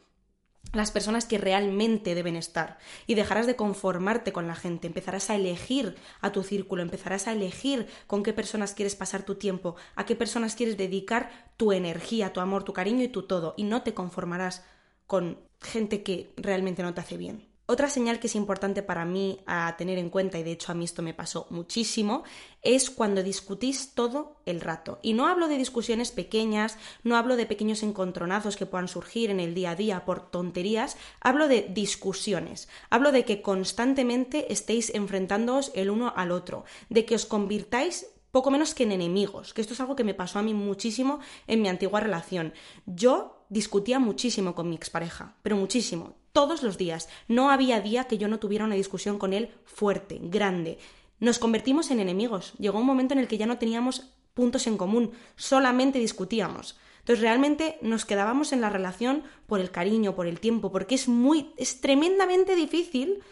las 0.74 0.92
personas 0.92 1.26
que 1.26 1.38
realmente 1.38 2.16
deben 2.16 2.36
estar. 2.36 2.78
Y 3.08 3.16
dejarás 3.16 3.46
de 3.48 3.56
conformarte 3.56 4.32
con 4.32 4.48
la 4.48 4.56
gente, 4.56 4.88
empezarás 4.88 5.30
a 5.30 5.36
elegir 5.36 5.96
a 6.22 6.32
tu 6.32 6.44
círculo, 6.44 6.82
empezarás 6.82 7.28
a 7.28 7.34
elegir 7.34 7.88
con 8.08 8.24
qué 8.24 8.34
personas 8.34 8.74
quieres 8.74 8.96
pasar 8.96 9.24
tu 9.24 9.36
tiempo, 9.36 9.76
a 9.96 10.06
qué 10.06 10.16
personas 10.16 10.56
quieres 10.56 10.78
dedicar 10.78 11.30
tu 11.58 11.72
energía, 11.74 12.34
tu 12.34 12.40
amor, 12.40 12.64
tu 12.64 12.74
cariño 12.74 13.04
y 13.04 13.10
tu 13.10 13.24
todo. 13.24 13.54
Y 13.58 13.64
no 13.64 13.84
te 13.84 13.94
conformarás 13.94 14.64
con 15.08 15.40
gente 15.60 16.04
que 16.04 16.34
realmente 16.38 16.84
no 16.84 16.94
te 16.94 17.02
hace 17.02 17.18
bien. 17.18 17.51
Otra 17.72 17.90
señal 17.90 18.20
que 18.20 18.28
es 18.28 18.36
importante 18.36 18.84
para 18.84 19.06
mí 19.06 19.40
a 19.46 19.78
tener 19.78 19.98
en 19.98 20.10
cuenta, 20.10 20.38
y 20.38 20.44
de 20.44 20.52
hecho 20.52 20.74
a 20.74 20.76
mí 20.76 20.84
esto 20.84 21.02
me 21.02 21.14
pasó 21.14 21.48
muchísimo, 21.52 22.24
es 22.62 22.90
cuando 22.90 23.24
discutís 23.24 23.94
todo 23.96 24.42
el 24.46 24.60
rato. 24.60 25.00
Y 25.02 25.14
no 25.14 25.26
hablo 25.26 25.48
de 25.48 25.58
discusiones 25.58 26.12
pequeñas, 26.12 26.78
no 27.06 27.16
hablo 27.16 27.38
de 27.38 27.46
pequeños 27.46 27.82
encontronazos 27.82 28.58
que 28.58 28.66
puedan 28.66 28.90
surgir 28.90 29.30
en 29.30 29.40
el 29.40 29.54
día 29.54 29.72
a 29.72 29.76
día 29.78 30.04
por 30.04 30.30
tonterías, 30.30 30.98
hablo 31.22 31.48
de 31.48 31.62
discusiones. 31.62 32.68
Hablo 32.90 33.14
de 33.14 33.24
que 33.24 33.42
constantemente 33.42 34.52
estéis 34.52 34.94
enfrentándoos 34.94 35.72
el 35.74 35.92
uno 35.92 36.12
al 36.14 36.34
otro, 36.34 36.66
de 36.90 37.06
que 37.06 37.16
os 37.16 37.26
convirtáis 37.26 38.06
poco 38.32 38.52
menos 38.52 38.76
que 38.76 38.84
en 38.84 38.92
enemigos, 38.92 39.54
que 39.54 39.62
esto 39.62 39.76
es 39.76 39.80
algo 39.80 39.96
que 39.96 40.04
me 40.04 40.14
pasó 40.14 40.40
a 40.40 40.44
mí 40.44 40.54
muchísimo 40.54 41.22
en 41.48 41.62
mi 41.62 41.70
antigua 41.70 42.02
relación. 42.02 42.54
Yo 42.86 43.46
discutía 43.48 43.98
muchísimo 43.98 44.56
con 44.56 44.68
mi 44.68 44.76
expareja, 44.76 45.38
pero 45.42 45.56
muchísimo, 45.56 46.16
todos 46.32 46.64
los 46.64 46.78
días. 46.78 47.10
No 47.28 47.50
había 47.50 47.82
día 47.82 48.06
que 48.06 48.18
yo 48.18 48.28
no 48.28 48.40
tuviera 48.40 48.66
una 48.66 48.76
discusión 48.76 49.18
con 49.18 49.34
él 49.34 49.52
fuerte, 49.66 50.20
grande. 50.22 50.78
Nos 51.20 51.40
convertimos 51.40 51.92
en 51.92 52.00
enemigos. 52.00 52.54
Llegó 52.58 52.80
un 52.80 52.86
momento 52.86 53.14
en 53.14 53.20
el 53.20 53.28
que 53.28 53.38
ya 53.38 53.46
no 53.46 53.58
teníamos 53.58 54.14
puntos 54.34 54.68
en 54.68 54.78
común, 54.78 55.12
solamente 55.36 56.00
discutíamos. 56.00 56.78
Entonces 57.00 57.22
realmente 57.22 57.78
nos 57.82 58.06
quedábamos 58.06 58.54
en 58.54 58.62
la 58.62 58.70
relación 58.70 59.24
por 59.48 59.60
el 59.60 59.72
cariño, 59.72 60.16
por 60.16 60.28
el 60.28 60.40
tiempo, 60.40 60.72
porque 60.72 60.96
es 60.96 61.08
muy, 61.08 61.54
es 61.58 61.82
tremendamente 61.82 62.56
difícil 62.56 63.24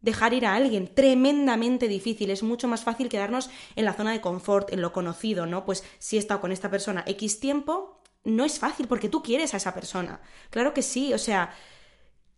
dejar 0.00 0.32
ir 0.32 0.46
a 0.46 0.54
alguien, 0.54 0.92
tremendamente 0.94 1.88
difícil. 1.88 2.30
Es 2.30 2.42
mucho 2.42 2.68
más 2.68 2.84
fácil 2.84 3.08
quedarnos 3.08 3.50
en 3.76 3.84
la 3.84 3.92
zona 3.92 4.12
de 4.12 4.20
confort, 4.20 4.72
en 4.72 4.80
lo 4.80 4.92
conocido, 4.92 5.46
¿no? 5.46 5.64
Pues 5.64 5.84
si 5.98 6.16
he 6.16 6.18
estado 6.18 6.40
con 6.40 6.52
esta 6.52 6.70
persona 6.70 7.04
X 7.06 7.40
tiempo, 7.40 8.00
no 8.24 8.44
es 8.44 8.58
fácil 8.58 8.88
porque 8.88 9.08
tú 9.08 9.22
quieres 9.22 9.54
a 9.54 9.58
esa 9.58 9.74
persona. 9.74 10.20
Claro 10.50 10.72
que 10.72 10.82
sí, 10.82 11.12
o 11.12 11.18
sea, 11.18 11.54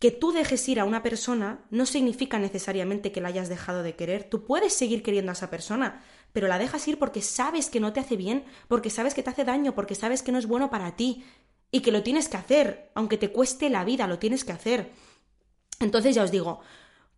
que 0.01 0.09
tú 0.09 0.31
dejes 0.31 0.67
ir 0.67 0.79
a 0.79 0.85
una 0.85 1.03
persona 1.03 1.63
no 1.69 1.85
significa 1.85 2.39
necesariamente 2.39 3.11
que 3.11 3.21
la 3.21 3.27
hayas 3.27 3.49
dejado 3.49 3.83
de 3.83 3.95
querer. 3.95 4.23
Tú 4.23 4.45
puedes 4.45 4.73
seguir 4.73 5.03
queriendo 5.03 5.31
a 5.31 5.33
esa 5.33 5.51
persona, 5.51 6.03
pero 6.33 6.47
la 6.47 6.57
dejas 6.57 6.87
ir 6.87 6.97
porque 6.97 7.21
sabes 7.21 7.69
que 7.69 7.79
no 7.79 7.93
te 7.93 7.99
hace 7.99 8.17
bien, 8.17 8.43
porque 8.67 8.89
sabes 8.89 9.13
que 9.13 9.21
te 9.21 9.29
hace 9.29 9.45
daño, 9.45 9.75
porque 9.75 9.93
sabes 9.93 10.23
que 10.23 10.31
no 10.31 10.39
es 10.39 10.47
bueno 10.47 10.71
para 10.71 10.95
ti 10.95 11.23
y 11.69 11.81
que 11.81 11.91
lo 11.91 12.01
tienes 12.01 12.29
que 12.29 12.37
hacer, 12.37 12.89
aunque 12.95 13.17
te 13.17 13.31
cueste 13.31 13.69
la 13.69 13.85
vida, 13.85 14.07
lo 14.07 14.17
tienes 14.17 14.43
que 14.43 14.53
hacer. 14.53 14.89
Entonces 15.79 16.15
ya 16.15 16.23
os 16.23 16.31
digo, 16.31 16.61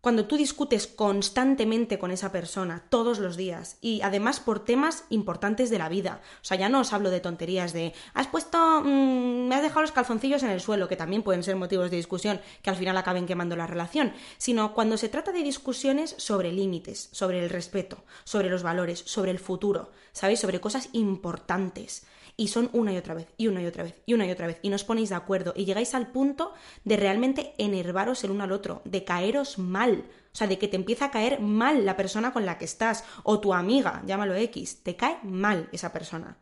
cuando 0.04 0.26
tú 0.26 0.36
discutes 0.36 0.86
constantemente 0.86 1.98
con 1.98 2.10
esa 2.10 2.30
persona, 2.30 2.82
todos 2.90 3.20
los 3.20 3.38
días, 3.38 3.78
y 3.80 4.02
además 4.02 4.38
por 4.38 4.62
temas 4.62 5.04
importantes 5.08 5.70
de 5.70 5.78
la 5.78 5.88
vida, 5.88 6.20
o 6.42 6.44
sea, 6.44 6.58
ya 6.58 6.68
no 6.68 6.80
os 6.80 6.92
hablo 6.92 7.08
de 7.08 7.20
tonterías 7.20 7.72
de, 7.72 7.94
has 8.12 8.26
puesto, 8.26 8.82
mm, 8.82 9.48
me 9.48 9.54
has 9.54 9.62
dejado 9.62 9.80
los 9.80 9.92
calzoncillos 9.92 10.42
en 10.42 10.50
el 10.50 10.60
suelo, 10.60 10.88
que 10.88 10.96
también 10.96 11.22
pueden 11.22 11.42
ser 11.42 11.56
motivos 11.56 11.90
de 11.90 11.96
discusión, 11.96 12.38
que 12.60 12.68
al 12.68 12.76
final 12.76 12.98
acaben 12.98 13.24
quemando 13.24 13.56
la 13.56 13.66
relación, 13.66 14.12
sino 14.36 14.74
cuando 14.74 14.98
se 14.98 15.08
trata 15.08 15.32
de 15.32 15.42
discusiones 15.42 16.14
sobre 16.18 16.52
límites, 16.52 17.08
sobre 17.12 17.42
el 17.42 17.48
respeto, 17.48 18.04
sobre 18.24 18.50
los 18.50 18.62
valores, 18.62 19.02
sobre 19.06 19.30
el 19.30 19.38
futuro, 19.38 19.90
¿sabéis? 20.12 20.40
Sobre 20.40 20.60
cosas 20.60 20.90
importantes 20.92 22.04
y 22.36 22.48
son 22.48 22.70
una 22.72 22.92
y 22.92 22.96
otra 22.96 23.14
vez, 23.14 23.28
y 23.36 23.46
una 23.46 23.62
y 23.62 23.66
otra 23.66 23.84
vez, 23.84 23.94
y 24.06 24.14
una 24.14 24.26
y 24.26 24.30
otra 24.30 24.46
vez, 24.46 24.58
y 24.62 24.68
no 24.68 24.76
os 24.76 24.84
ponéis 24.84 25.10
de 25.10 25.14
acuerdo, 25.14 25.52
y 25.56 25.64
llegáis 25.64 25.94
al 25.94 26.08
punto 26.08 26.52
de 26.84 26.96
realmente 26.96 27.54
enervaros 27.58 28.24
el 28.24 28.32
uno 28.32 28.44
al 28.44 28.52
otro, 28.52 28.82
de 28.84 29.04
caeros 29.04 29.58
mal, 29.58 30.04
o 30.32 30.36
sea, 30.36 30.46
de 30.46 30.58
que 30.58 30.68
te 30.68 30.76
empieza 30.76 31.06
a 31.06 31.10
caer 31.10 31.40
mal 31.40 31.84
la 31.84 31.96
persona 31.96 32.32
con 32.32 32.44
la 32.44 32.58
que 32.58 32.64
estás, 32.64 33.04
o 33.22 33.40
tu 33.40 33.54
amiga, 33.54 34.02
llámalo 34.06 34.34
X, 34.34 34.82
te 34.82 34.96
cae 34.96 35.18
mal 35.22 35.68
esa 35.72 35.92
persona. 35.92 36.38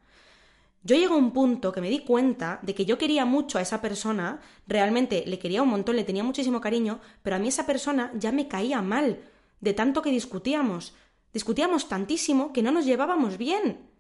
Yo 0.85 0.97
llego 0.97 1.15
a 1.15 1.19
un 1.19 1.33
punto 1.33 1.73
que 1.73 1.81
me 1.81 1.91
di 1.91 2.01
cuenta 2.01 2.59
de 2.63 2.75
que 2.75 2.85
yo 2.85 2.99
quería 2.99 3.25
mucho 3.25 3.59
a 3.59 3.63
esa 3.63 3.81
persona, 3.81 4.41
realmente 4.67 5.23
le 5.27 5.39
quería 5.39 5.63
un 5.63 5.69
montón, 5.69 5.95
le 5.95 6.05
tenía 6.05 6.25
muchísimo 6.25 6.61
cariño, 6.61 7.01
pero 7.23 7.37
a 7.37 7.39
mí 7.39 7.49
esa 7.49 7.67
persona 7.67 8.11
ya 8.15 8.33
me 8.33 8.49
caía 8.49 8.83
mal, 8.83 9.21
de 9.61 9.75
tanto 9.75 10.03
que 10.03 10.11
discutíamos. 10.11 10.95
Discutíamos 11.33 11.89
tantísimo 11.89 12.53
que 12.53 12.63
no 12.63 12.73
nos 12.73 12.85
llevábamos 12.85 13.39
bien. 13.39 13.92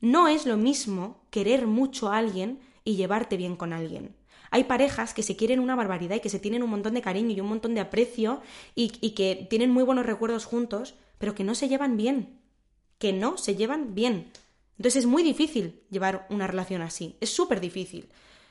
No 0.00 0.28
es 0.28 0.46
lo 0.46 0.56
mismo 0.56 1.20
querer 1.30 1.66
mucho 1.66 2.08
a 2.08 2.18
alguien 2.18 2.60
y 2.84 2.96
llevarte 2.96 3.36
bien 3.36 3.56
con 3.56 3.72
alguien. 3.72 4.14
Hay 4.50 4.64
parejas 4.64 5.12
que 5.12 5.22
se 5.22 5.36
quieren 5.36 5.60
una 5.60 5.76
barbaridad 5.76 6.16
y 6.16 6.20
que 6.20 6.30
se 6.30 6.38
tienen 6.38 6.62
un 6.62 6.70
montón 6.70 6.94
de 6.94 7.02
cariño 7.02 7.32
y 7.32 7.40
un 7.40 7.48
montón 7.48 7.74
de 7.74 7.80
aprecio 7.80 8.40
y, 8.74 8.88
que 9.10 9.46
tienen 9.50 9.70
muy 9.70 9.82
buenos 9.82 10.06
recuerdos 10.06 10.44
juntos, 10.44 10.94
pero 11.18 11.34
que 11.34 11.44
no 11.44 11.54
se 11.54 11.68
llevan 11.68 11.96
bien. 11.96 12.40
Que 12.98 13.12
no 13.12 13.36
se 13.36 13.56
llevan 13.56 13.94
bien. 13.94 14.30
Entonces 14.78 15.04
es 15.04 15.06
muy 15.06 15.22
difícil 15.22 15.82
llevar 15.90 16.26
una 16.30 16.46
relación 16.46 16.82
así. 16.82 17.16
Es 17.20 17.30
súper 17.30 17.60
difícil. 17.60 18.08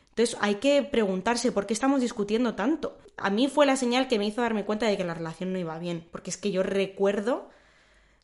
Entonces 0.10 0.38
hay 0.42 0.56
que 0.56 0.84
preguntarse 0.84 1.52
por 1.52 1.66
qué 1.66 1.74
estamos 1.74 2.02
discutiendo 2.02 2.56
tanto. 2.56 2.98
A 3.18 3.30
mí 3.30 3.48
fue 3.48 3.66
la 3.66 3.76
señal 3.76 4.08
que 4.08 4.20
me 4.20 4.28
hizo 4.28 4.42
darme 4.42 4.66
cuenta 4.66 4.88
de 4.88 4.98
que 4.98 5.04
la 5.04 5.14
relación 5.14 5.54
no 5.54 5.60
iba 5.60 5.80
bien, 5.80 6.08
porque 6.12 6.30
es 6.30 6.38
que 6.38 6.52
yo 6.52 6.64
recuerdo 6.64 7.50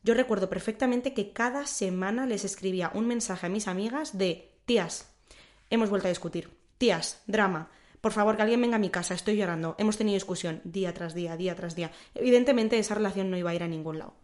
yo 0.04 0.14
recuerdo 0.14 0.50
perfectamente 0.50 1.14
que 1.14 1.32
cada 1.32 1.66
semana 1.66 2.26
les 2.26 2.46
escribía 2.46 2.92
un 2.94 3.08
mensaje 3.08 3.48
a 3.48 3.50
mis 3.50 3.68
amigas 3.68 4.18
de 4.18 4.52
tías, 4.66 5.10
hemos 5.70 5.90
vuelto 5.90 6.08
a 6.08 6.12
discutir, 6.12 6.50
tías, 6.78 7.22
drama, 7.26 7.72
por 8.02 8.12
favor 8.12 8.36
que 8.36 8.42
alguien 8.42 8.62
venga 8.62 8.76
a 8.76 8.80
mi 8.80 8.90
casa, 8.90 9.14
estoy 9.14 9.38
llorando, 9.38 9.76
hemos 9.80 9.98
tenido 9.98 10.16
discusión 10.16 10.60
día 10.66 10.94
tras 10.94 11.14
día, 11.14 11.38
día 11.38 11.56
tras 11.56 11.74
día. 11.74 11.92
Evidentemente 12.16 12.78
esa 12.78 12.96
relación 12.96 13.32
no 13.32 13.38
iba 13.38 13.52
a 13.52 13.56
ir 13.56 13.64
a 13.64 13.68
ningún 13.70 14.00
lado. 14.00 14.16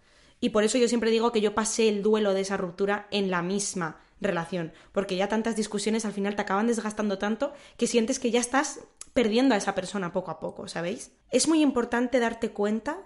Y 0.41 0.49
por 0.49 0.65
eso 0.65 0.77
yo 0.77 0.89
siempre 0.89 1.11
digo 1.11 1.31
que 1.31 1.39
yo 1.39 1.55
pasé 1.55 1.87
el 1.87 2.03
duelo 2.03 2.33
de 2.33 2.41
esa 2.41 2.57
ruptura 2.57 3.07
en 3.09 3.31
la 3.31 3.41
misma 3.41 4.01
relación, 4.19 4.73
porque 4.91 5.15
ya 5.15 5.29
tantas 5.29 5.55
discusiones 5.55 6.03
al 6.03 6.11
final 6.11 6.35
te 6.35 6.41
acaban 6.41 6.67
desgastando 6.67 7.17
tanto 7.17 7.53
que 7.77 7.87
sientes 7.87 8.19
que 8.19 8.31
ya 8.31 8.41
estás 8.41 8.81
perdiendo 9.13 9.55
a 9.55 9.57
esa 9.57 9.75
persona 9.75 10.11
poco 10.11 10.31
a 10.31 10.41
poco, 10.41 10.67
¿sabéis? 10.67 11.11
Es 11.31 11.47
muy 11.47 11.61
importante 11.61 12.19
darte 12.19 12.51
cuenta 12.51 12.97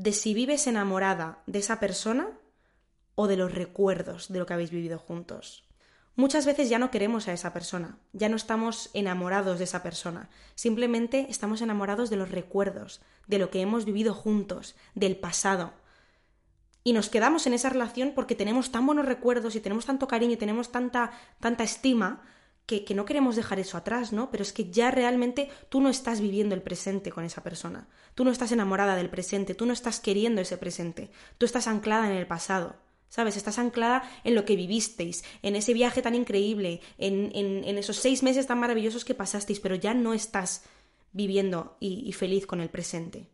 de 0.00 0.14
si 0.14 0.32
vives 0.32 0.66
enamorada 0.66 1.42
de 1.46 1.58
esa 1.58 1.78
persona 1.78 2.30
o 3.16 3.26
de 3.26 3.36
los 3.36 3.52
recuerdos 3.52 4.32
de 4.32 4.38
lo 4.38 4.46
que 4.46 4.54
habéis 4.54 4.70
vivido 4.70 4.98
juntos. 4.98 5.68
Muchas 6.16 6.46
veces 6.46 6.70
ya 6.70 6.78
no 6.78 6.90
queremos 6.90 7.28
a 7.28 7.34
esa 7.34 7.52
persona, 7.52 7.98
ya 8.14 8.30
no 8.30 8.36
estamos 8.36 8.88
enamorados 8.94 9.58
de 9.58 9.64
esa 9.64 9.82
persona, 9.82 10.30
simplemente 10.54 11.26
estamos 11.28 11.60
enamorados 11.60 12.08
de 12.08 12.16
los 12.16 12.30
recuerdos, 12.30 13.02
de 13.26 13.38
lo 13.38 13.50
que 13.50 13.60
hemos 13.60 13.84
vivido 13.84 14.14
juntos, 14.14 14.74
del 14.94 15.16
pasado. 15.16 15.74
Y 16.82 16.94
nos 16.94 17.10
quedamos 17.10 17.46
en 17.46 17.52
esa 17.52 17.68
relación 17.68 18.12
porque 18.14 18.34
tenemos 18.34 18.72
tan 18.72 18.86
buenos 18.86 19.04
recuerdos 19.04 19.54
y 19.54 19.60
tenemos 19.60 19.84
tanto 19.84 20.08
cariño 20.08 20.32
y 20.32 20.38
tenemos 20.38 20.72
tanta, 20.72 21.12
tanta 21.40 21.62
estima 21.62 22.22
que, 22.78 22.94
no 22.94 23.04
queremos 23.04 23.36
dejar 23.36 23.58
eso 23.58 23.76
atrás, 23.76 24.12
¿no? 24.12 24.30
Pero 24.30 24.42
es 24.42 24.52
que 24.52 24.70
ya 24.70 24.90
realmente 24.90 25.48
tú 25.68 25.80
no 25.80 25.88
estás 25.88 26.20
viviendo 26.20 26.54
el 26.54 26.62
presente 26.62 27.10
con 27.10 27.24
esa 27.24 27.42
persona. 27.42 27.88
Tú 28.14 28.24
no 28.24 28.30
estás 28.30 28.52
enamorada 28.52 28.96
del 28.96 29.10
presente, 29.10 29.54
tú 29.54 29.66
no 29.66 29.72
estás 29.72 29.98
queriendo 29.98 30.40
ese 30.40 30.56
presente. 30.56 31.10
Tú 31.38 31.46
estás 31.46 31.66
anclada 31.66 32.08
en 32.10 32.16
el 32.16 32.26
pasado. 32.26 32.76
¿Sabes? 33.08 33.36
Estás 33.36 33.58
anclada 33.58 34.08
en 34.22 34.36
lo 34.36 34.44
que 34.44 34.54
vivisteis, 34.54 35.24
en 35.42 35.56
ese 35.56 35.74
viaje 35.74 36.00
tan 36.00 36.14
increíble, 36.14 36.80
en, 36.96 37.32
en, 37.34 37.76
esos 37.76 37.96
seis 37.96 38.22
meses 38.22 38.46
tan 38.46 38.60
maravillosos 38.60 39.04
que 39.04 39.16
pasasteis, 39.16 39.58
pero 39.58 39.74
ya 39.74 39.94
no 39.94 40.14
estás 40.14 40.62
viviendo 41.10 41.76
y 41.80 42.12
feliz 42.12 42.46
con 42.46 42.60
el 42.60 42.68
presente. 42.68 43.26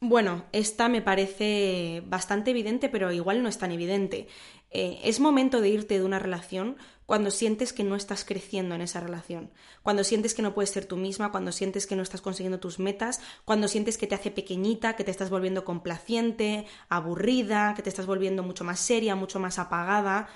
Bueno, 0.00 0.44
esta 0.52 0.88
me 0.88 1.02
parece 1.02 2.04
bastante 2.06 2.52
evidente, 2.52 2.88
pero 2.88 3.10
igual 3.10 3.42
no 3.42 3.48
es 3.48 3.58
tan 3.58 3.72
evidente. 3.72 4.28
Eh, 4.70 5.00
es 5.02 5.18
momento 5.18 5.60
de 5.60 5.70
irte 5.70 5.98
de 5.98 6.04
una 6.04 6.20
relación 6.20 6.76
cuando 7.08 7.30
sientes 7.30 7.72
que 7.72 7.84
no 7.84 7.96
estás 7.96 8.26
creciendo 8.26 8.74
en 8.74 8.82
esa 8.82 9.00
relación, 9.00 9.50
cuando 9.82 10.04
sientes 10.04 10.34
que 10.34 10.42
no 10.42 10.52
puedes 10.52 10.68
ser 10.68 10.84
tú 10.84 10.98
misma, 10.98 11.32
cuando 11.32 11.52
sientes 11.52 11.86
que 11.86 11.96
no 11.96 12.02
estás 12.02 12.20
consiguiendo 12.20 12.60
tus 12.60 12.78
metas, 12.78 13.22
cuando 13.46 13.66
sientes 13.66 13.96
que 13.96 14.06
te 14.06 14.14
hace 14.14 14.30
pequeñita, 14.30 14.94
que 14.94 15.04
te 15.04 15.10
estás 15.10 15.30
volviendo 15.30 15.64
complaciente, 15.64 16.66
aburrida, 16.90 17.72
que 17.74 17.80
te 17.80 17.88
estás 17.88 18.04
volviendo 18.04 18.42
mucho 18.42 18.62
más 18.62 18.78
seria, 18.78 19.16
mucho 19.16 19.40
más 19.40 19.58
apagada. 19.58 20.28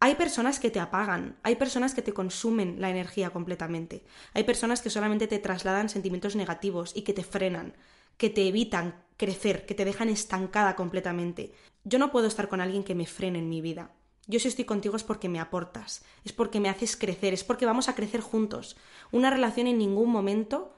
Hay 0.00 0.16
personas 0.16 0.58
que 0.58 0.72
te 0.72 0.80
apagan, 0.80 1.38
hay 1.44 1.54
personas 1.54 1.94
que 1.94 2.02
te 2.02 2.12
consumen 2.12 2.80
la 2.80 2.90
energía 2.90 3.30
completamente, 3.30 4.02
hay 4.34 4.42
personas 4.42 4.82
que 4.82 4.90
solamente 4.90 5.28
te 5.28 5.38
trasladan 5.38 5.88
sentimientos 5.88 6.34
negativos 6.34 6.90
y 6.96 7.02
que 7.02 7.12
te 7.12 7.22
frenan 7.22 7.74
que 8.16 8.30
te 8.30 8.48
evitan 8.48 9.04
crecer, 9.16 9.64
que 9.64 9.74
te 9.74 9.84
dejan 9.84 10.08
estancada 10.08 10.74
completamente. 10.74 11.54
Yo 11.84 12.00
no 12.00 12.10
puedo 12.10 12.26
estar 12.26 12.48
con 12.48 12.60
alguien 12.60 12.82
que 12.82 12.96
me 12.96 13.06
frene 13.06 13.38
en 13.38 13.48
mi 13.48 13.60
vida. 13.60 13.92
Yo 14.30 14.38
si 14.38 14.46
estoy 14.46 14.64
contigo 14.64 14.94
es 14.94 15.02
porque 15.02 15.28
me 15.28 15.40
aportas, 15.40 16.04
es 16.24 16.32
porque 16.32 16.60
me 16.60 16.68
haces 16.68 16.96
crecer, 16.96 17.34
es 17.34 17.42
porque 17.42 17.66
vamos 17.66 17.88
a 17.88 17.96
crecer 17.96 18.20
juntos. 18.20 18.76
Una 19.10 19.28
relación 19.28 19.66
en 19.66 19.76
ningún 19.76 20.08
momento 20.08 20.72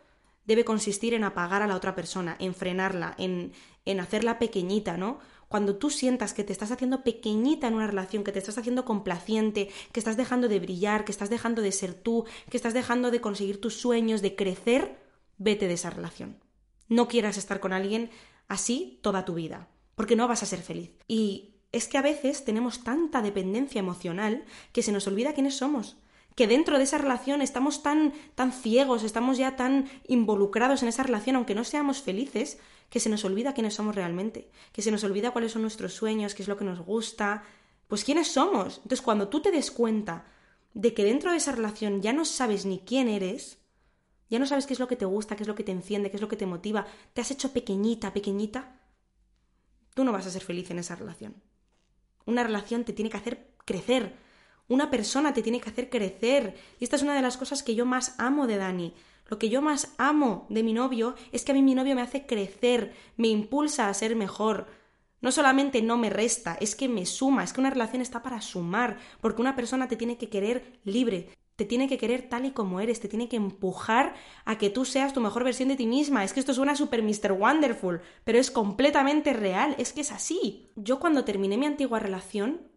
debe 0.47 0.65
consistir 0.65 1.13
en 1.13 1.23
apagar 1.23 1.61
a 1.61 1.67
la 1.67 1.77
otra 1.77 1.95
persona, 1.95 2.35
en 2.39 2.55
frenarla, 2.55 3.15
en, 3.19 3.53
en 3.85 4.01
hacerla 4.01 4.39
pequeñita, 4.39 4.97
¿no? 4.97 5.19
Cuando 5.49 5.77
tú 5.77 5.91
sientas 5.91 6.33
que 6.33 6.45
te 6.45 6.53
estás 6.55 6.71
haciendo 6.71 7.05
pequeñita 7.05 7.69
en 7.69 7.75
una 7.75 7.87
relación, 7.87 8.25
que 8.25 8.33
te 8.33 8.39
estás 8.39 8.57
haciendo 8.57 8.87
complaciente, 8.87 9.69
que 9.93 10.01
estás 10.01 10.17
dejando 10.17 10.49
de 10.49 10.59
brillar, 10.59 11.05
que 11.05 11.13
estás 11.13 11.29
dejando 11.29 11.61
de 11.61 11.73
ser 11.73 11.93
tú, 11.93 12.25
que 12.49 12.57
estás 12.57 12.73
dejando 12.73 13.11
de 13.11 13.21
conseguir 13.21 13.61
tus 13.61 13.77
sueños, 13.77 14.23
de 14.23 14.35
crecer, 14.35 14.99
vete 15.37 15.69
de 15.69 15.75
esa 15.75 15.91
relación. 15.91 16.39
No 16.89 17.07
quieras 17.07 17.37
estar 17.37 17.61
con 17.61 17.75
alguien 17.75 18.09
así 18.49 18.99
toda 19.03 19.27
tu 19.27 19.35
vida, 19.35 19.69
porque 19.95 20.17
no 20.17 20.27
vas 20.27 20.43
a 20.43 20.47
ser 20.47 20.63
feliz. 20.63 20.93
Y 21.07 21.52
es 21.73 21.89
que 21.89 21.99
a 21.99 22.03
veces 22.03 22.45
tenemos 22.45 22.85
tanta 22.85 23.23
dependencia 23.23 23.79
emocional 23.79 24.45
que 24.73 24.83
se 24.83 24.93
nos 24.93 25.07
olvida 25.07 25.33
quiénes 25.33 25.57
somos. 25.57 25.97
Que 26.37 26.47
dentro 26.47 26.79
de 26.79 26.85
esa 26.85 26.99
relación 26.99 27.43
estamos 27.43 27.83
tan, 27.83 28.13
tan 28.35 28.53
ciegos, 28.53 29.03
estamos 29.03 29.39
ya 29.39 29.57
tan 29.57 29.89
involucrados 30.07 30.83
en 30.83 30.89
esa 30.89 31.03
relación, 31.03 31.37
aunque 31.37 31.55
no 31.55 31.65
seamos 31.65 32.03
felices, 32.03 32.59
que 32.89 33.01
se 33.01 33.09
nos 33.09 33.25
olvida 33.25 33.55
quiénes 33.55 33.75
somos 33.75 33.95
realmente, 33.95 34.51
que 34.73 34.83
se 34.83 34.91
nos 34.91 35.05
olvida 35.05 35.31
cuáles 35.31 35.53
son 35.53 35.63
nuestros 35.63 35.95
sueños, 35.95 36.35
qué 36.35 36.43
es 36.43 36.49
lo 36.49 36.57
que 36.57 36.65
nos 36.65 36.81
gusta, 36.81 37.43
pues 37.89 38.05
quiénes 38.05 38.29
somos. 38.29 38.79
Entonces, 38.79 39.03
cuando 39.03 39.29
tú 39.29 39.41
te 39.41 39.51
des 39.51 39.71
cuenta 39.71 40.27
de 40.75 40.95
que 40.95 41.05
dentro 41.05 41.31
de 41.31 41.39
esa 41.39 41.53
relación 41.53 42.03
ya 42.03 42.13
no 42.13 42.25
sabes 42.25 42.65
ni 42.67 42.81
quién 42.81 43.09
eres, 43.09 43.59
ya 44.31 44.39
no 44.39 44.47
sabes 44.47 44.67
qué 44.67 44.73
es 44.73 44.81
lo 44.81 44.89
que 44.89 44.97
te 44.97 45.05
gusta, 45.05 45.37
qué 45.37 45.43
es 45.43 45.49
lo 45.49 45.55
que 45.55 45.65
te 45.65 45.73
enciende, 45.73 46.11
qué 46.11 46.17
es 46.17 46.23
lo 46.23 46.29
que 46.29 46.37
te 46.37 46.47
motiva, 46.47 46.87
te 47.13 47.21
has 47.21 47.31
hecho 47.31 47.53
pequeñita, 47.53 48.13
pequeñita, 48.13 48.81
tú 49.95 50.05
no 50.05 50.13
vas 50.13 50.27
a 50.27 50.31
ser 50.31 50.43
feliz 50.43 50.71
en 50.71 50.79
esa 50.79 50.95
relación. 50.95 51.35
Una 52.27 52.43
relación 52.43 52.85
te 52.85 52.93
tiene 52.93 53.11
que 53.11 53.17
hacer 53.17 53.49
crecer. 53.65 54.17
Una 54.69 54.91
persona 54.91 55.35
te 55.35 55.43
tiene 55.43 55.61
que 55.61 55.71
hacer 55.71 55.91
crecer. 55.91 56.57
Y 56.79 56.85
esta 56.85 56.97
es 56.97 57.03
una 57.03 57.15
de 57.15 57.23
las 57.23 57.37
cosas 57.37 57.63
que 57.63 57.75
yo 57.75 57.87
más 57.87 58.15
amo 58.19 58.47
de 58.47 58.57
Dani. 58.57 58.95
Lo 59.29 59.39
que 59.39 59.49
yo 59.49 59.63
más 59.63 59.95
amo 59.99 60.47
de 60.51 60.63
mi 60.63 60.73
novio 60.73 61.15
es 61.33 61.45
que 61.45 61.53
a 61.53 61.55
mí 61.55 61.63
mi 61.63 61.75
novio 61.75 61.95
me 61.95 62.03
hace 62.03 62.27
crecer, 62.27 62.93
me 63.17 63.29
impulsa 63.29 63.89
a 63.89 63.95
ser 63.95 64.17
mejor. 64.17 64.67
No 65.21 65.31
solamente 65.31 65.81
no 65.83 65.97
me 65.97 66.11
resta, 66.11 66.57
es 66.61 66.75
que 66.75 66.89
me 66.89 67.07
suma, 67.07 67.45
es 67.45 67.53
que 67.53 67.61
una 67.61 67.71
relación 67.71 68.03
está 68.03 68.23
para 68.23 68.41
sumar, 68.41 68.99
porque 69.21 69.41
una 69.41 69.55
persona 69.55 69.89
te 69.89 69.97
tiene 69.97 70.19
que 70.19 70.29
querer 70.29 70.81
libre, 70.85 71.31
te 71.57 71.65
tiene 71.65 71.89
que 71.89 71.99
querer 71.99 72.29
tal 72.29 72.47
y 72.47 72.53
como 72.53 72.81
eres, 72.81 73.01
te 73.01 73.09
tiene 73.09 73.29
que 73.29 73.37
empujar 73.37 74.15
a 74.45 74.59
que 74.59 74.71
tú 74.71 74.85
seas 74.85 75.13
tu 75.13 75.21
mejor 75.21 75.45
versión 75.45 75.69
de 75.69 75.77
ti 75.77 75.87
misma. 75.87 76.25
Es 76.25 76.33
que 76.33 76.41
esto 76.41 76.55
suena 76.55 76.75
super 76.77 77.03
Mr. 77.03 77.33
Wonderful, 77.33 78.01
pero 78.25 78.39
es 78.39 78.51
completamente 78.51 79.33
real, 79.33 79.75
es 79.79 79.93
que 79.93 80.01
es 80.01 80.13
así. 80.13 80.71
Yo 80.77 80.99
cuando 80.99 81.25
terminé 81.25 81.57
mi 81.59 81.67
antigua 81.67 81.99
relación 81.99 82.69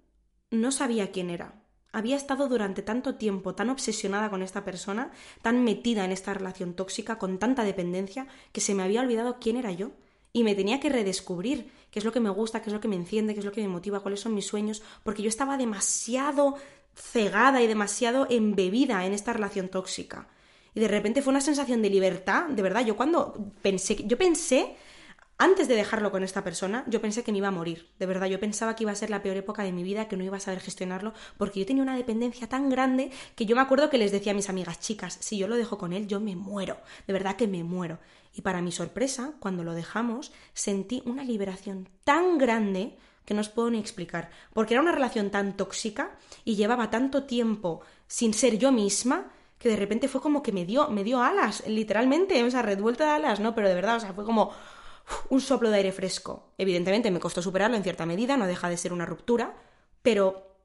no 0.52 0.72
sabía 0.72 1.12
quién 1.12 1.30
era. 1.30 1.62
Había 1.92 2.18
estado 2.18 2.50
durante 2.50 2.82
tanto 2.82 3.16
tiempo 3.16 3.56
tan 3.56 3.70
obsesionada 3.70 4.30
con 4.30 4.42
esta 4.42 4.66
persona, 4.66 5.12
tan 5.42 5.64
metida 5.64 6.04
en 6.04 6.12
esta 6.12 6.34
relación 6.34 6.74
tóxica, 6.74 7.18
con 7.18 7.40
tanta 7.40 7.64
dependencia, 7.64 8.28
que 8.52 8.60
se 8.60 8.76
me 8.76 8.84
había 8.84 9.00
olvidado 9.00 9.38
quién 9.40 9.56
era 9.56 9.72
yo. 9.72 9.92
Y 10.34 10.44
me 10.44 10.56
tenía 10.56 10.82
que 10.82 10.90
redescubrir 10.90 11.72
qué 11.92 12.00
es 12.00 12.04
lo 12.04 12.12
que 12.12 12.20
me 12.20 12.30
gusta, 12.30 12.62
qué 12.62 12.70
es 12.70 12.74
lo 12.74 12.82
que 12.82 12.90
me 12.90 12.98
enciende, 12.98 13.34
qué 13.34 13.40
es 13.40 13.46
lo 13.46 13.54
que 13.54 13.62
me 13.62 13.70
motiva, 13.70 14.02
cuáles 14.02 14.20
son 14.20 14.36
mis 14.36 14.46
sueños, 14.46 14.84
porque 15.04 15.22
yo 15.24 15.30
estaba 15.30 15.56
demasiado 15.56 16.56
cegada 16.96 17.62
y 17.62 17.68
demasiado 17.68 18.28
embebida 18.30 19.06
en 19.06 19.14
esta 19.14 19.34
relación 19.34 19.70
tóxica. 19.70 20.28
Y 20.74 20.80
de 20.80 20.88
repente 20.88 21.22
fue 21.22 21.32
una 21.32 21.42
sensación 21.42 21.82
de 21.82 21.90
libertad, 21.90 22.48
de 22.50 22.62
verdad, 22.62 22.86
yo 22.86 22.98
cuando 22.98 23.54
pensé, 23.62 23.96
yo 24.06 24.18
pensé, 24.18 24.76
antes 25.38 25.68
de 25.68 25.76
dejarlo 25.76 26.12
con 26.12 26.24
esta 26.24 26.44
persona, 26.44 26.86
yo 26.88 27.02
pensé 27.02 27.24
que 27.24 27.32
me 27.32 27.40
iba 27.40 27.50
a 27.50 27.52
morir, 27.52 27.90
de 28.00 28.06
verdad, 28.06 28.28
yo 28.28 28.40
pensaba 28.40 28.76
que 28.76 28.84
iba 28.84 28.92
a 28.92 28.96
ser 28.96 29.10
la 29.10 29.22
peor 29.22 29.38
época 29.38 29.64
de 29.64 29.72
mi 29.72 29.84
vida, 29.84 30.08
que 30.08 30.18
no 30.18 30.24
iba 30.24 30.38
a 30.38 30.42
saber 30.42 30.62
gestionarlo, 30.62 31.14
porque 31.38 31.60
yo 31.60 31.66
tenía 31.66 31.84
una 31.84 31.96
dependencia 31.96 32.48
tan 32.48 32.70
grande 32.70 33.12
que 33.36 33.46
yo 33.46 33.56
me 33.56 33.62
acuerdo 33.62 33.90
que 33.90 33.98
les 33.98 34.12
decía 34.12 34.32
a 34.32 34.36
mis 34.36 34.50
amigas, 34.50 34.80
chicas, 34.80 35.18
si 35.20 35.38
yo 35.38 35.48
lo 35.48 35.56
dejo 35.56 35.78
con 35.78 35.94
él, 35.94 36.08
yo 36.08 36.20
me 36.20 36.36
muero, 36.36 36.78
de 37.08 37.14
verdad 37.14 37.36
que 37.36 37.48
me 37.48 37.64
muero. 37.64 38.00
Y 38.34 38.42
para 38.42 38.62
mi 38.62 38.72
sorpresa, 38.72 39.34
cuando 39.40 39.64
lo 39.64 39.74
dejamos, 39.74 40.34
sentí 40.54 41.02
una 41.06 41.24
liberación 41.24 41.88
tan 42.04 42.38
grande 42.38 42.98
que 43.26 43.34
no 43.34 43.42
os 43.42 43.50
puedo 43.50 43.70
ni 43.70 43.80
explicar, 43.80 44.30
porque 44.54 44.74
era 44.74 44.82
una 44.82 44.92
relación 44.92 45.32
tan 45.32 45.58
tóxica 45.58 46.18
y 46.44 46.56
llevaba 46.56 46.90
tanto 46.90 47.24
tiempo 47.24 47.82
sin 48.08 48.34
ser 48.34 48.58
yo 48.58 48.72
misma 48.72 49.32
que 49.58 49.70
de 49.70 49.76
repente 49.76 50.08
fue 50.08 50.22
como 50.22 50.44
que 50.44 50.52
me 50.52 50.66
dio, 50.66 50.90
me 50.90 51.04
dio 51.04 51.22
alas, 51.22 51.64
literalmente, 51.68 52.44
o 52.44 52.52
sea, 52.52 52.62
revuelta 52.62 53.06
de 53.06 53.12
alas, 53.12 53.40
¿no? 53.40 53.56
Pero 53.56 53.68
de 53.68 53.76
verdad, 53.76 53.98
o 53.98 54.00
sea, 54.00 54.14
fue 54.14 54.26
como 54.26 54.52
un 55.30 55.42
soplo 55.42 55.70
de 55.70 55.78
aire 55.78 55.92
fresco. 55.92 56.54
Evidentemente 56.58 57.12
me 57.12 57.20
costó 57.20 57.42
superarlo 57.42 57.78
en 57.78 57.84
cierta 57.84 58.06
medida, 58.06 58.38
no 58.38 58.48
deja 58.48 58.70
de 58.70 58.78
ser 58.78 58.94
una 58.94 59.06
ruptura, 59.06 59.56
pero 60.02 60.56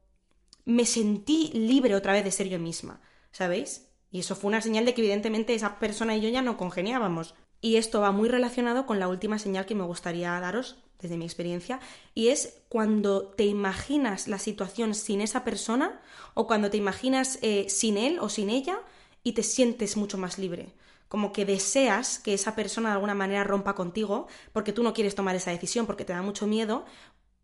me 0.64 0.84
sentí 0.84 1.50
libre 1.54 1.94
otra 1.94 2.12
vez 2.12 2.24
de 2.24 2.30
ser 2.30 2.48
yo 2.48 2.58
misma, 2.58 3.00
¿sabéis? 3.32 3.88
Y 4.10 4.20
eso 4.20 4.34
fue 4.34 4.48
una 4.48 4.60
señal 4.60 4.84
de 4.84 4.94
que 4.94 5.02
evidentemente 5.02 5.54
esa 5.54 5.78
persona 5.78 6.16
y 6.16 6.20
yo 6.20 6.28
ya 6.28 6.42
no 6.42 6.56
congeniábamos. 6.56 7.34
Y 7.60 7.76
esto 7.76 8.00
va 8.00 8.10
muy 8.10 8.28
relacionado 8.28 8.86
con 8.86 8.98
la 8.98 9.08
última 9.08 9.38
señal 9.38 9.66
que 9.66 9.74
me 9.74 9.84
gustaría 9.84 10.38
daros 10.40 10.76
desde 11.00 11.16
mi 11.16 11.24
experiencia, 11.24 11.80
y 12.14 12.28
es 12.28 12.60
cuando 12.68 13.22
te 13.22 13.46
imaginas 13.46 14.28
la 14.28 14.38
situación 14.38 14.94
sin 14.94 15.22
esa 15.22 15.44
persona 15.44 16.00
o 16.34 16.46
cuando 16.46 16.70
te 16.70 16.76
imaginas 16.76 17.38
eh, 17.42 17.66
sin 17.68 17.96
él 17.96 18.18
o 18.20 18.28
sin 18.28 18.50
ella 18.50 18.78
y 19.22 19.32
te 19.32 19.42
sientes 19.42 19.96
mucho 19.96 20.18
más 20.18 20.38
libre. 20.38 20.74
Como 21.08 21.32
que 21.32 21.44
deseas 21.44 22.18
que 22.18 22.34
esa 22.34 22.54
persona 22.54 22.90
de 22.90 22.94
alguna 22.94 23.14
manera 23.14 23.44
rompa 23.44 23.74
contigo 23.74 24.28
porque 24.52 24.72
tú 24.72 24.82
no 24.82 24.92
quieres 24.92 25.14
tomar 25.14 25.34
esa 25.34 25.50
decisión, 25.50 25.86
porque 25.86 26.04
te 26.04 26.12
da 26.12 26.22
mucho 26.22 26.46
miedo, 26.46 26.84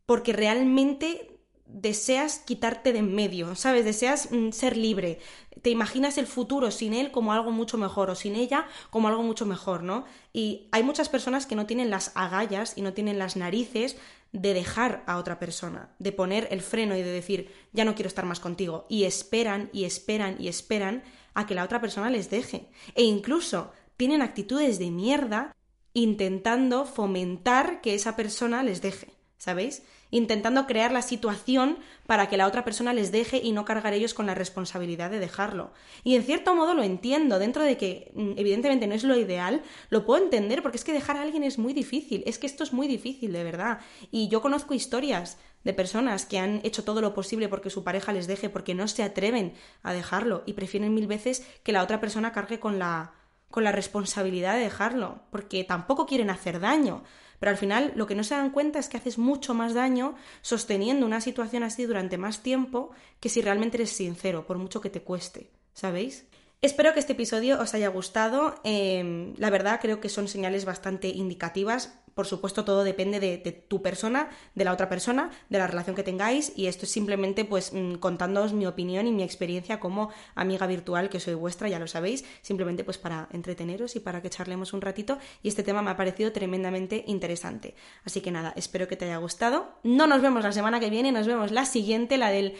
porque 0.04 0.32
realmente 0.32 1.35
deseas 1.66 2.38
quitarte 2.38 2.92
de 2.92 3.00
en 3.00 3.14
medio, 3.14 3.54
¿sabes? 3.54 3.84
Deseas 3.84 4.30
mm, 4.30 4.50
ser 4.50 4.76
libre. 4.76 5.18
Te 5.62 5.70
imaginas 5.70 6.18
el 6.18 6.26
futuro 6.26 6.70
sin 6.70 6.94
él 6.94 7.10
como 7.10 7.32
algo 7.32 7.50
mucho 7.50 7.78
mejor 7.78 8.10
o 8.10 8.14
sin 8.14 8.36
ella 8.36 8.66
como 8.90 9.08
algo 9.08 9.22
mucho 9.22 9.46
mejor, 9.46 9.82
¿no? 9.82 10.04
Y 10.32 10.68
hay 10.72 10.82
muchas 10.82 11.08
personas 11.08 11.46
que 11.46 11.56
no 11.56 11.66
tienen 11.66 11.90
las 11.90 12.12
agallas 12.14 12.74
y 12.76 12.82
no 12.82 12.92
tienen 12.92 13.18
las 13.18 13.36
narices 13.36 13.96
de 14.32 14.54
dejar 14.54 15.02
a 15.06 15.16
otra 15.16 15.38
persona, 15.38 15.94
de 15.98 16.12
poner 16.12 16.48
el 16.50 16.60
freno 16.60 16.96
y 16.96 17.02
de 17.02 17.10
decir, 17.10 17.52
ya 17.72 17.84
no 17.84 17.94
quiero 17.94 18.08
estar 18.08 18.26
más 18.26 18.40
contigo. 18.40 18.86
Y 18.88 19.04
esperan 19.04 19.70
y 19.72 19.84
esperan 19.84 20.36
y 20.38 20.48
esperan 20.48 21.02
a 21.34 21.46
que 21.46 21.54
la 21.54 21.64
otra 21.64 21.80
persona 21.80 22.10
les 22.10 22.30
deje. 22.30 22.68
E 22.94 23.02
incluso 23.02 23.72
tienen 23.96 24.22
actitudes 24.22 24.78
de 24.78 24.90
mierda 24.90 25.54
intentando 25.94 26.84
fomentar 26.84 27.80
que 27.80 27.94
esa 27.94 28.16
persona 28.16 28.62
les 28.62 28.82
deje, 28.82 29.15
¿sabéis? 29.38 29.82
intentando 30.10 30.66
crear 30.66 30.92
la 30.92 31.02
situación 31.02 31.78
para 32.06 32.28
que 32.28 32.36
la 32.36 32.46
otra 32.46 32.64
persona 32.64 32.92
les 32.92 33.10
deje 33.10 33.40
y 33.42 33.52
no 33.52 33.64
cargar 33.64 33.92
ellos 33.92 34.14
con 34.14 34.26
la 34.26 34.34
responsabilidad 34.34 35.10
de 35.10 35.18
dejarlo. 35.18 35.72
Y 36.04 36.14
en 36.14 36.22
cierto 36.22 36.54
modo 36.54 36.74
lo 36.74 36.82
entiendo, 36.82 37.38
dentro 37.38 37.62
de 37.62 37.76
que 37.76 38.12
mm, 38.14 38.32
evidentemente 38.36 38.86
no 38.86 38.94
es 38.94 39.04
lo 39.04 39.16
ideal, 39.16 39.62
lo 39.90 40.06
puedo 40.06 40.22
entender 40.22 40.62
porque 40.62 40.78
es 40.78 40.84
que 40.84 40.92
dejar 40.92 41.16
a 41.16 41.22
alguien 41.22 41.42
es 41.42 41.58
muy 41.58 41.72
difícil, 41.72 42.22
es 42.26 42.38
que 42.38 42.46
esto 42.46 42.62
es 42.62 42.72
muy 42.72 42.86
difícil, 42.86 43.32
de 43.32 43.44
verdad. 43.44 43.80
Y 44.10 44.28
yo 44.28 44.40
conozco 44.40 44.74
historias 44.74 45.38
de 45.64 45.72
personas 45.74 46.26
que 46.26 46.38
han 46.38 46.60
hecho 46.62 46.84
todo 46.84 47.00
lo 47.00 47.12
posible 47.12 47.48
porque 47.48 47.70
su 47.70 47.82
pareja 47.82 48.12
les 48.12 48.28
deje, 48.28 48.48
porque 48.48 48.74
no 48.74 48.86
se 48.86 49.02
atreven 49.02 49.54
a 49.82 49.92
dejarlo 49.92 50.44
y 50.46 50.52
prefieren 50.52 50.94
mil 50.94 51.08
veces 51.08 51.44
que 51.64 51.72
la 51.72 51.82
otra 51.82 52.00
persona 52.00 52.32
cargue 52.32 52.60
con 52.60 52.78
la 52.78 53.12
con 53.50 53.64
la 53.64 53.72
responsabilidad 53.72 54.54
de 54.54 54.64
dejarlo, 54.64 55.20
porque 55.30 55.64
tampoco 55.64 56.06
quieren 56.06 56.30
hacer 56.30 56.60
daño. 56.60 57.02
Pero 57.38 57.50
al 57.50 57.58
final 57.58 57.92
lo 57.96 58.06
que 58.06 58.14
no 58.14 58.24
se 58.24 58.34
dan 58.34 58.50
cuenta 58.50 58.78
es 58.78 58.88
que 58.88 58.96
haces 58.96 59.18
mucho 59.18 59.54
más 59.54 59.74
daño 59.74 60.14
sosteniendo 60.40 61.06
una 61.06 61.20
situación 61.20 61.62
así 61.62 61.84
durante 61.84 62.18
más 62.18 62.42
tiempo 62.42 62.90
que 63.20 63.28
si 63.28 63.42
realmente 63.42 63.76
eres 63.76 63.90
sincero, 63.90 64.46
por 64.46 64.58
mucho 64.58 64.80
que 64.80 64.90
te 64.90 65.02
cueste, 65.02 65.50
¿sabéis? 65.74 66.26
Espero 66.66 66.92
que 66.92 66.98
este 66.98 67.12
episodio 67.12 67.60
os 67.60 67.74
haya 67.74 67.86
gustado. 67.86 68.56
Em, 68.64 69.34
la 69.36 69.50
verdad 69.50 69.78
creo 69.80 70.00
que 70.00 70.08
son 70.08 70.26
señales 70.26 70.64
bastante 70.64 71.06
indicativas. 71.06 71.96
Por 72.12 72.26
supuesto, 72.26 72.64
todo 72.64 72.82
depende 72.82 73.20
de, 73.20 73.38
tu 73.52 73.82
persona, 73.82 74.30
de 74.56 74.64
la 74.64 74.72
otra 74.72 74.88
persona, 74.88 75.30
de 75.48 75.58
la 75.58 75.68
relación 75.68 75.94
que 75.94 76.02
tengáis. 76.02 76.52
Y 76.56 76.66
esto 76.66 76.84
es 76.84 76.90
simplemente, 76.90 77.44
pues, 77.44 77.72
mm, 77.72 77.98
contándoos 78.06 78.52
mi 78.52 78.66
opinión 78.66 79.06
y 79.06 79.12
mi 79.12 79.22
experiencia 79.22 79.78
como 79.78 80.10
amiga 80.34 80.66
virtual 80.66 81.08
que 81.08 81.20
soy 81.20 81.34
vuestra, 81.34 81.68
ya 81.68 81.78
lo 81.78 81.86
sabéis. 81.86 82.24
Simplemente, 82.42 82.82
pues, 82.82 82.98
para 82.98 83.28
entreteneros 83.30 83.94
y 83.94 84.00
para 84.00 84.20
que 84.20 84.28
charlemos 84.28 84.72
un 84.72 84.80
ratito. 84.80 85.18
Y 85.44 85.48
este 85.48 85.62
tema 85.62 85.82
me 85.82 85.90
ha 85.90 85.96
parecido 85.96 86.32
tremendamente 86.32 87.04
interesante. 87.06 87.76
Así 88.04 88.22
que 88.22 88.32
nada, 88.32 88.54
espero 88.56 88.88
que 88.88 88.96
te 88.96 89.04
haya 89.04 89.18
gustado. 89.18 89.68
No 89.84 90.08
nos 90.08 90.20
vemos 90.20 90.42
la 90.42 90.50
semana 90.50 90.80
que 90.80 90.90
viene, 90.90 91.12
nos 91.12 91.28
vemos 91.28 91.52
la 91.52 91.64
siguiente, 91.64 92.16
la 92.16 92.30
del 92.30 92.56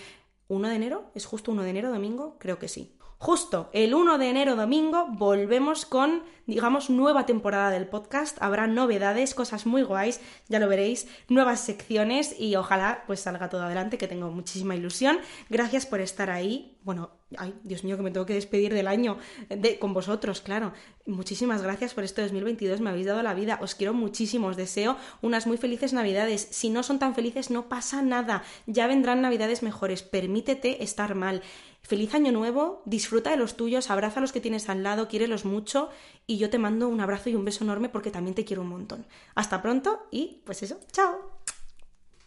1 0.47 0.69
de 0.69 0.77
enero. 0.77 1.11
¿Es 1.17 1.27
justo 1.27 1.51
1 1.51 1.65
de 1.65 1.71
enero, 1.71 1.91
domingo? 1.91 2.37
Creo 2.39 2.61
que 2.61 2.69
sí. 2.69 2.96
Justo 3.19 3.71
el 3.73 3.95
1 3.95 4.19
de 4.19 4.29
enero 4.29 4.57
domingo 4.57 5.07
volvemos 5.09 5.87
con, 5.87 6.23
digamos, 6.47 6.91
nueva 6.91 7.25
temporada 7.25 7.71
del 7.71 7.89
podcast. 7.89 8.37
Habrá 8.43 8.67
novedades, 8.67 9.35
cosas 9.35 9.65
muy 9.65 9.83
guays, 9.83 10.21
ya 10.49 10.59
lo 10.59 10.69
veréis, 10.69 11.09
nuevas 11.29 11.61
secciones 11.61 12.39
y 12.39 12.57
ojalá 12.57 13.05
pues 13.07 13.21
salga 13.21 13.49
todo 13.49 13.63
adelante, 13.63 13.97
que 13.97 14.07
tengo 14.07 14.31
muchísima 14.31 14.77
ilusión. 14.77 15.19
Gracias 15.49 15.87
por 15.87 16.03
estar 16.03 16.29
ahí. 16.29 16.77
Bueno, 16.83 17.11
ay, 17.39 17.55
Dios 17.65 17.85
mío, 17.85 17.97
que 17.97 18.03
me 18.03 18.11
tengo 18.11 18.27
que 18.27 18.35
despedir 18.35 18.73
del 18.73 18.87
año 18.87 19.17
de, 19.49 19.79
con 19.79 19.95
vosotros, 19.95 20.43
claro. 20.43 20.73
Muchísimas 21.07 21.63
gracias 21.63 21.95
por 21.95 22.05
este 22.05 22.23
2022, 22.23 22.81
me 22.81 22.91
habéis 22.91 23.07
dado 23.07 23.23
la 23.23 23.35
vida, 23.35 23.59
os 23.61 23.75
quiero 23.75 23.95
muchísimo, 23.95 24.49
os 24.49 24.57
deseo 24.57 24.97
unas 25.23 25.47
muy 25.47 25.57
felices 25.57 25.93
navidades. 25.93 26.47
Si 26.51 26.69
no 26.69 26.83
son 26.83 26.99
tan 26.99 27.15
felices, 27.15 27.51
no 27.51 27.69
pasa 27.69 28.03
nada, 28.03 28.45
ya 28.67 28.87
vendrán 28.87 29.23
navidades 29.23 29.63
mejores, 29.63 30.03
permítete 30.03 30.85
estar 30.85 31.15
mal. 31.15 31.43
Feliz 31.87 32.15
año 32.15 32.33
nuevo, 32.33 32.83
disfruta 32.85 33.31
de 33.31 33.37
los 33.37 33.57
tuyos, 33.57 33.91
abraza 33.91 34.19
a 34.19 34.21
los 34.21 34.33
que 34.33 34.41
tienes 34.41 34.69
al 34.69 34.83
lado, 34.83 35.07
quiérelos 35.07 35.45
mucho 35.45 35.89
y 36.27 36.37
yo 36.37 36.51
te 36.51 36.59
mando 36.59 36.89
un 36.89 37.01
abrazo 37.01 37.31
y 37.31 37.37
un 37.37 37.45
beso 37.45 37.63
enorme 37.63 37.89
porque 37.89 38.11
también 38.11 38.35
te 38.35 38.45
quiero 38.45 38.63
un 38.63 38.71
montón. 38.71 39.07
Hasta 39.37 39.63
pronto 39.63 40.01
y 40.11 40.43
pues 40.45 40.65
eso, 40.65 40.81
chao. 40.91 41.36